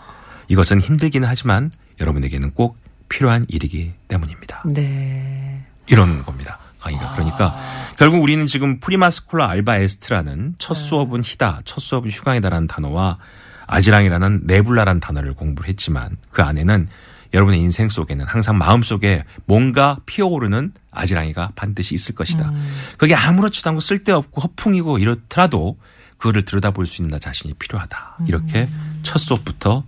이것은 0.49 0.81
힘들기는 0.81 1.29
하지만 1.29 1.71
여러분에게는 2.01 2.53
꼭 2.53 2.79
필요한 3.15 3.47
일이기 3.49 3.93
때문입니다. 4.09 4.63
네. 4.67 5.65
이런 5.87 6.25
겁니다. 6.25 6.59
강의가. 6.81 7.13
그러니까 7.13 7.57
결국 7.97 8.21
우리는 8.23 8.45
지금 8.49 8.81
Prima 8.81 9.12
schola 9.12 9.49
alba 9.49 9.77
est라는 9.77 10.57
첫 10.59 10.75
수업은 10.75 11.23
히다, 11.25 11.63
첫 11.65 11.81
수업은 11.81 12.11
휴강이다라는 12.11 12.67
단어와 12.67 13.19
아지랑이라는 13.67 14.41
nebula라는 14.45 15.01
단어를 15.01 15.35
공부를 15.35 15.69
했지만 15.71 16.17
그 16.33 16.43
안에는 16.43 16.89
여러분의 17.33 17.61
인생 17.61 17.89
속에는 17.89 18.25
항상 18.25 18.59
마음속에 18.59 19.25
뭔가 19.47 19.99
피어오르는 20.07 20.73
아지랑이가 20.91 21.53
반드시 21.55 21.95
있을 21.95 22.17
것이다. 22.17 22.53
그게 22.99 23.15
아무렇지도 23.15 23.71
않고 23.71 23.81
쓸데없고 23.81 24.41
허풍이고 24.41 24.99
이렇더라도 24.99 25.79
그거를 26.19 26.45
들여다볼 26.45 26.87
수 26.87 27.01
있는 27.01 27.13
나 27.13 27.19
자신이 27.21 27.55
필요하다. 27.55 28.19
이렇게 28.27 28.69
첫 29.05 29.19
수업부터 29.19 29.85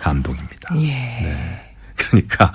감동입니다. 0.00 0.74
예. 0.80 1.61
그러니까 2.08 2.52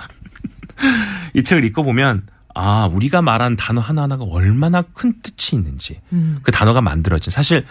이 1.34 1.42
책을 1.42 1.64
읽고 1.64 1.82
보면 1.82 2.26
아 2.54 2.86
우리가 2.92 3.22
말한 3.22 3.56
단어 3.56 3.80
하나하나가 3.80 4.24
얼마나 4.24 4.82
큰 4.82 5.12
뜻이 5.22 5.56
있는지 5.56 6.00
음. 6.12 6.38
그 6.42 6.50
단어가 6.50 6.80
만들어진 6.80 7.30
사실 7.30 7.64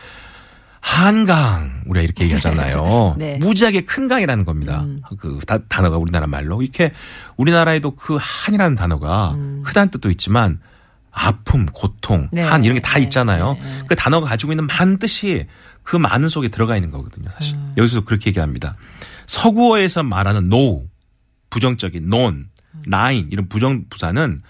한강 0.80 1.82
우리가 1.88 2.04
이렇게 2.04 2.24
얘기하잖아요. 2.26 3.16
네. 3.20 3.36
음. 3.36 3.40
무지하게 3.40 3.82
큰 3.82 4.08
강이라는 4.08 4.46
겁니다. 4.46 4.86
그 5.20 5.40
다- 5.46 5.58
단어가 5.68 5.98
우리나라 5.98 6.28
말로 6.28 6.62
이렇게 6.62 6.94
우리나라에도 7.36 7.92
그 7.96 8.18
한이라는 8.20 8.76
단어가 8.76 9.36
크다는 9.64 9.90
뜻도 9.92 10.10
있지만 10.12 10.60
아픔, 11.12 11.66
고통, 11.66 12.22
음. 12.22 12.30
네. 12.32 12.42
한 12.44 12.64
이런 12.64 12.76
게다 12.76 12.94
네. 12.96 13.02
있잖아요. 13.04 13.54
네, 13.54 13.62
네. 13.62 13.84
그 13.88 13.96
단어가 13.96 14.28
가지고 14.28 14.52
있는 14.54 14.68
많은 14.68 15.00
뜻이 15.00 15.48
그 15.84 15.96
많은 15.96 16.30
속에 16.30 16.50
들어가 16.50 16.76
있는 16.76 16.92
거거든요. 16.92 17.30
사실 17.34 17.56
음. 17.56 17.74
여기서 17.78 18.02
그렇게 18.06 18.30
얘기합니다. 18.30 18.76
서구어에서 19.26 20.04
말하는 20.04 20.46
no 20.54 20.84
부정적인 21.58 22.14
non, 22.14 22.50
nine 22.86 23.28
이런 23.32 23.50
부정 23.50 23.86
부사는 23.90 24.42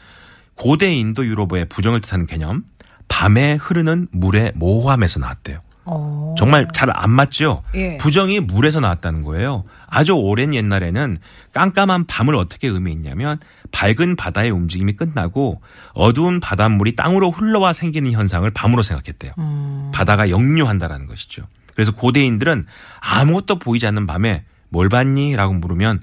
고대 0.55 0.93
인도 0.93 1.25
유럽어의 1.25 1.65
부정을 1.69 2.01
뜻하는 2.01 2.25
개념 2.25 2.63
밤에 3.07 3.53
흐르는 3.55 4.09
물의 4.11 4.51
모호함에서 4.55 5.21
나왔대요. 5.21 5.59
어. 5.85 6.35
정말 6.37 6.67
잘 6.73 6.89
안 6.91 7.09
맞죠? 7.11 7.63
예. 7.75 7.95
부정이 7.97 8.41
물에서 8.41 8.81
나왔다는 8.81 9.21
거예요. 9.21 9.63
아주 9.87 10.11
오랜 10.13 10.53
옛날에는 10.53 11.17
깜깜한 11.53 12.07
밤을 12.07 12.35
어떻게 12.35 12.67
의미했냐면 12.67 13.39
밝은 13.71 14.17
바다의 14.17 14.51
움직임이 14.51 14.93
끝나고 14.97 15.61
어두운 15.93 16.41
바닷물이 16.41 16.97
땅으로 16.97 17.31
흘러와 17.31 17.71
생기는 17.71 18.11
현상을 18.11 18.49
밤으로 18.51 18.83
생각했대요. 18.83 19.31
음. 19.37 19.91
바다가 19.93 20.29
역류한다라는 20.29 21.05
것이죠. 21.07 21.43
그래서 21.73 21.93
고대인들은 21.93 22.65
아무것도 22.99 23.59
보이지 23.59 23.87
않는 23.87 24.07
밤에 24.07 24.43
뭘 24.67 24.89
봤니? 24.89 25.37
라고 25.37 25.53
물으면 25.53 26.01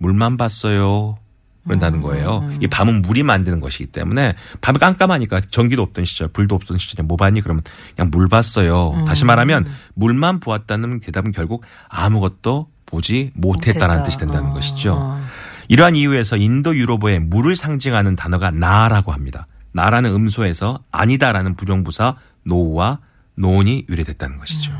물만 0.00 0.36
봤어요. 0.36 1.18
그런다는 1.64 2.00
거예요. 2.00 2.48
이 2.60 2.66
밤은 2.66 3.02
물이 3.02 3.22
만드는 3.22 3.60
것이기 3.60 3.86
때문에 3.86 4.34
밤에 4.62 4.78
깜깜하니까 4.78 5.40
전기도 5.50 5.82
없던 5.82 6.06
시절, 6.06 6.28
불도 6.28 6.54
없던 6.54 6.78
시절에 6.78 7.06
뭐 7.06 7.16
봤니? 7.16 7.42
그러면 7.42 7.62
그냥 7.94 8.10
물 8.10 8.28
봤어요. 8.28 9.04
다시 9.06 9.24
말하면 9.24 9.66
물만 9.94 10.40
보았다는 10.40 11.00
대답은 11.00 11.32
결국 11.32 11.64
아무것도 11.88 12.68
보지 12.86 13.30
못했다라는 13.34 13.98
못했다. 13.98 14.02
뜻이 14.02 14.18
된다는 14.18 14.50
어. 14.50 14.54
것이죠. 14.54 15.20
이러한 15.68 15.94
이유에서 15.94 16.36
인도 16.36 16.74
유럽어의 16.74 17.20
물을 17.20 17.54
상징하는 17.54 18.16
단어가 18.16 18.50
na라고 18.50 19.12
합니다. 19.12 19.46
na라는 19.72 20.12
음소에서 20.12 20.80
아니다라는 20.90 21.54
부정부사 21.54 22.16
no와 22.44 22.98
non이 23.36 23.86
유래됐다는 23.88 24.38
것이죠. 24.38 24.72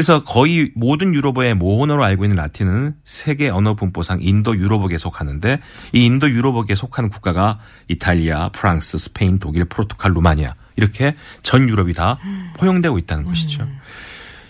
그래서 0.00 0.24
거의 0.24 0.70
모든 0.74 1.12
유럽어의 1.12 1.52
모언어로 1.56 2.02
알고 2.02 2.24
있는 2.24 2.38
라틴은 2.38 2.94
세계 3.04 3.50
언어 3.50 3.74
분포상 3.74 4.20
인도 4.22 4.56
유럽어계에 4.56 4.96
속하는데 4.96 5.60
이 5.92 6.06
인도 6.06 6.30
유럽어계에 6.30 6.74
속하는 6.74 7.10
국가가 7.10 7.58
이탈리아, 7.86 8.48
프랑스, 8.48 8.96
스페인, 8.96 9.38
독일, 9.38 9.66
포르투갈, 9.66 10.12
루마니아 10.12 10.54
이렇게 10.76 11.16
전 11.42 11.68
유럽이 11.68 11.92
다 11.92 12.18
포용되고 12.56 12.96
있다는 12.96 13.24
것이죠. 13.24 13.68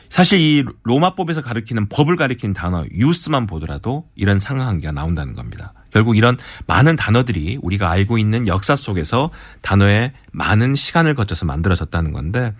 사실 0.08 0.38
이 0.38 0.64
로마법에서 0.84 1.42
가리키는 1.42 1.88
법을 1.88 2.14
가리키는 2.14 2.54
단어 2.54 2.84
ius만 2.92 3.48
보더라도 3.48 4.06
이런 4.14 4.38
상관관계가 4.38 4.92
나온다는 4.92 5.34
겁니다. 5.34 5.72
결국 5.92 6.16
이런 6.16 6.36
많은 6.68 6.94
단어들이 6.94 7.58
우리가 7.60 7.90
알고 7.90 8.18
있는 8.18 8.46
역사 8.46 8.76
속에서 8.76 9.30
단어에 9.62 10.12
많은 10.30 10.76
시간을 10.76 11.16
거쳐서 11.16 11.44
만들어졌다는 11.44 12.12
건데 12.12 12.54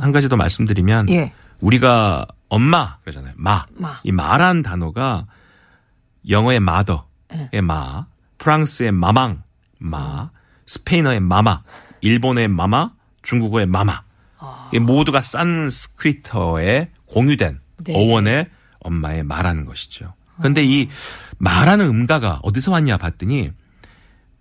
한 0.00 0.12
가지 0.12 0.30
더 0.30 0.36
말씀드리면 0.36 1.10
예. 1.10 1.32
우리가 1.60 2.26
엄마 2.48 2.98
그러잖아요. 3.00 3.34
마. 3.36 3.66
마. 3.72 4.00
이 4.04 4.12
마라는 4.12 4.62
단어가 4.62 5.26
영어의 6.28 6.60
마더의 6.60 7.62
마, 7.62 8.06
프랑스의 8.38 8.92
마망 8.92 9.42
마, 9.78 10.30
스페인어의 10.66 11.20
마마, 11.20 11.62
일본의 12.00 12.48
마마, 12.48 12.92
중국어의 13.22 13.66
마마. 13.66 14.02
이 14.72 14.78
모두가 14.78 15.20
산스크리트어에 15.20 16.90
공유된 17.06 17.60
네. 17.84 17.94
어원의 17.94 18.50
엄마의 18.80 19.22
마라는 19.22 19.64
것이죠. 19.64 20.14
근데 20.42 20.64
이 20.64 20.88
마라는 21.38 21.86
음가가 21.86 22.40
어디서 22.42 22.72
왔냐 22.72 22.96
봤더니 22.98 23.52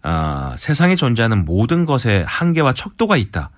아, 0.02 0.56
세상에 0.58 0.96
존재하는 0.96 1.46
모든 1.46 1.86
것에 1.86 2.24
한계와 2.28 2.74
척도가 2.74 3.18
있다. 3.18 3.52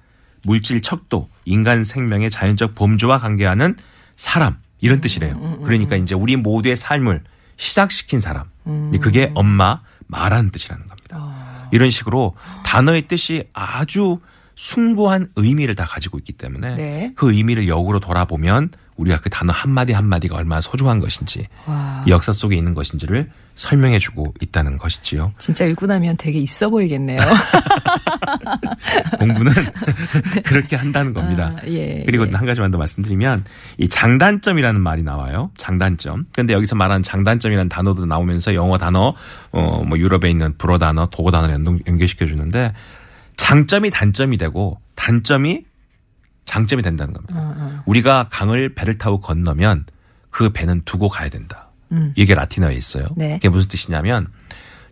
물질 0.44 0.82
척도, 0.82 1.30
인간 1.46 1.84
생명의 1.84 2.30
자연적 2.30 2.76
범주와 2.76 3.20
관계하는 3.20 3.76
사람 4.16 4.58
이런 4.80 5.02
뜻이래요. 5.02 5.60
그러니까 5.64 5.96
이제 5.96 6.16
우리 6.16 6.36
모두의 6.36 6.76
삶을 6.76 7.24
시작시킨 7.58 8.20
사람. 8.20 8.46
그게 9.02 9.32
엄마 9.36 9.82
마라는 10.08 10.52
뜻이라는 10.52 10.88
겁니다. 10.88 11.68
이런 11.72 11.90
식으로 11.90 12.36
단어의 12.64 13.08
뜻이 13.08 13.48
아주 13.54 14.20
숭고한 14.56 15.28
의미를 15.36 15.76
다 15.76 15.86
가지고 15.86 16.18
있기 16.18 16.34
때문에 16.34 16.76
네. 16.76 17.12
그 17.16 17.32
의미를 17.32 17.68
역으로 17.68 18.00
돌아보면 18.00 18.70
우리가 18.96 19.20
그 19.20 19.30
단어 19.30 19.54
한마디 19.54 19.94
한마디가 19.94 20.36
얼마나 20.36 20.62
소중한 20.62 21.00
것인지 21.00 21.46
와. 21.66 22.04
이 22.08 22.10
역사 22.10 22.32
속에 22.32 22.56
있는 22.56 22.74
것인지를 22.74 23.30
설명해주고 23.58 24.36
있다는 24.40 24.78
것이지요. 24.78 25.34
진짜 25.40 25.66
읽고 25.66 25.88
나면 25.88 26.16
되게 26.18 26.40
있어 26.40 26.70
보이겠네요. 26.70 27.20
공부는 29.20 29.52
그렇게 30.46 30.76
한다는 30.76 31.14
겁니다. 31.14 31.56
아, 31.58 31.68
예, 31.68 32.04
그리고 32.06 32.28
예. 32.28 32.32
한 32.32 32.46
가지만 32.46 32.72
더 32.72 32.78
말씀드리면 32.78 33.44
이 33.80 33.90
장단점이라는 33.90 34.80
말이 34.80 35.04
나와요. 35.04 35.52
장단점. 35.58 36.28
근데 36.34 36.54
여기서 36.54 36.76
말하는 36.76 37.04
장단점이라는 37.04 37.68
단어도 37.68 38.06
나오면서 38.06 38.54
영어 38.54 38.78
단어, 38.78 39.16
어, 39.52 39.84
뭐 39.84 39.98
유럽에 39.98 40.30
있는 40.30 40.56
불어 40.58 40.78
단어, 40.78 41.08
도어 41.10 41.32
단어를 41.32 41.56
연동, 41.56 41.80
연결시켜 41.88 42.28
주는데 42.28 42.74
장점이 43.38 43.90
단점이 43.90 44.38
되고 44.38 44.80
단점이 44.96 45.64
장점이 46.46 46.84
된다는 46.84 47.14
겁니다. 47.14 47.34
어, 47.36 47.82
우리가 47.88 48.28
강을 48.30 48.76
배를 48.76 49.00
타고 49.00 49.20
건너면 49.20 49.86
그 50.30 50.52
배는 50.52 50.84
두고 50.86 51.10
가야 51.10 51.30
된다. 51.30 51.67
음. 51.92 52.14
이게 52.16 52.36
라틴어에 52.36 52.76
있어요. 52.76 53.06
네. 53.16 53.34
그게 53.34 53.50
무슨 53.50 53.70
뜻이냐면 53.70 54.28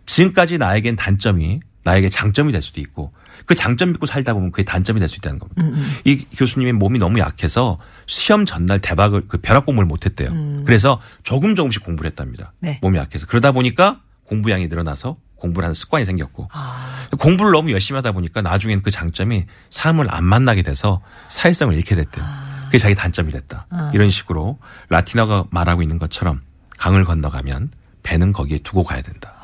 지금까지 0.06 0.58
나에겐 0.58 0.96
단점이 0.96 1.60
나에게 1.84 2.08
장점이 2.08 2.50
될 2.52 2.62
수도 2.62 2.80
있고 2.80 3.12
그 3.44 3.54
장점 3.54 3.90
믿고 3.92 4.06
살다 4.06 4.34
보면 4.34 4.50
그게 4.50 4.64
단점이 4.64 4.98
될 4.98 5.08
수 5.08 5.16
있다는 5.16 5.38
겁니다. 5.38 5.62
음, 5.62 5.94
이 6.04 6.24
교수님의 6.36 6.72
몸이 6.72 6.98
너무 6.98 7.20
약해서 7.20 7.78
시험 8.06 8.44
전날 8.44 8.80
대박을 8.80 9.28
그 9.28 9.38
벼락 9.38 9.66
공부를 9.66 9.86
못 9.86 10.04
했대요. 10.04 10.30
그래서 10.64 11.00
조금 11.22 11.54
조금씩 11.54 11.84
공부를 11.84 12.10
했답니다. 12.10 12.52
음. 12.56 12.66
네. 12.66 12.78
몸이 12.82 12.98
약해서 12.98 13.26
그러다 13.26 13.52
보니까 13.52 14.00
공부량이 14.24 14.66
늘어나서 14.66 15.16
공부를 15.36 15.66
하는 15.66 15.74
습관이 15.74 16.04
생겼고 16.04 16.48
아. 16.52 17.06
공부를 17.18 17.52
너무 17.52 17.70
열심히 17.70 17.96
하다 17.96 18.12
보니까 18.12 18.42
나중엔 18.42 18.82
그 18.82 18.90
장점이 18.90 19.44
사람을 19.70 20.06
안 20.12 20.24
만나게 20.24 20.62
돼서 20.62 21.02
사회성을 21.28 21.72
잃게 21.76 21.94
됐대요. 21.94 22.24
그게 22.64 22.78
자기 22.78 22.96
단점이 22.96 23.30
됐다. 23.30 23.66
아. 23.70 23.92
이런 23.94 24.10
식으로 24.10 24.58
라틴어가 24.88 25.44
말하고 25.50 25.82
있는 25.82 25.98
것처럼 25.98 26.40
강을 26.78 27.04
건너가면 27.04 27.70
배는 28.02 28.32
거기에 28.32 28.58
두고 28.58 28.84
가야 28.84 29.02
된다. 29.02 29.34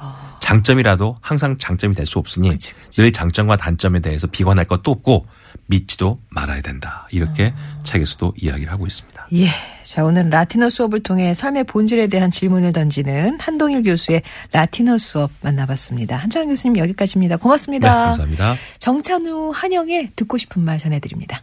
장점이라도 0.40 1.16
항상 1.20 1.56
장점이 1.58 1.94
될 1.94 2.04
수 2.06 2.18
없으니 2.18 2.48
아. 2.50 2.52
그치, 2.52 2.74
그치. 2.74 3.00
늘 3.02 3.12
장점과 3.12 3.56
단점에 3.56 4.00
대해서 4.00 4.26
비관할 4.26 4.64
것도 4.66 4.90
없고 4.90 5.26
믿지도 5.66 6.20
말아야 6.30 6.60
된다. 6.60 7.06
이렇게 7.10 7.54
책에서도 7.84 8.34
이야기를 8.36 8.70
하고 8.72 8.86
있습니다. 8.86 9.28
예. 9.34 9.46
자, 9.84 10.04
오늘 10.04 10.28
라틴어 10.28 10.68
수업을 10.68 11.02
통해 11.02 11.32
삶의 11.32 11.64
본질에 11.64 12.08
대한 12.08 12.30
질문을 12.30 12.72
던지는 12.72 13.38
한동일 13.40 13.82
교수의 13.82 14.22
라틴어 14.50 14.98
수업 14.98 15.30
만나봤습니다. 15.40 16.16
한창 16.16 16.48
교수님 16.48 16.76
여기까지입니다. 16.76 17.36
네, 17.36 17.40
고맙습니다. 17.40 18.06
감사합니다. 18.06 18.54
정찬우 18.78 19.52
한영의 19.54 20.10
듣고 20.16 20.36
싶은 20.38 20.62
말 20.62 20.78
전해드립니다. 20.78 21.40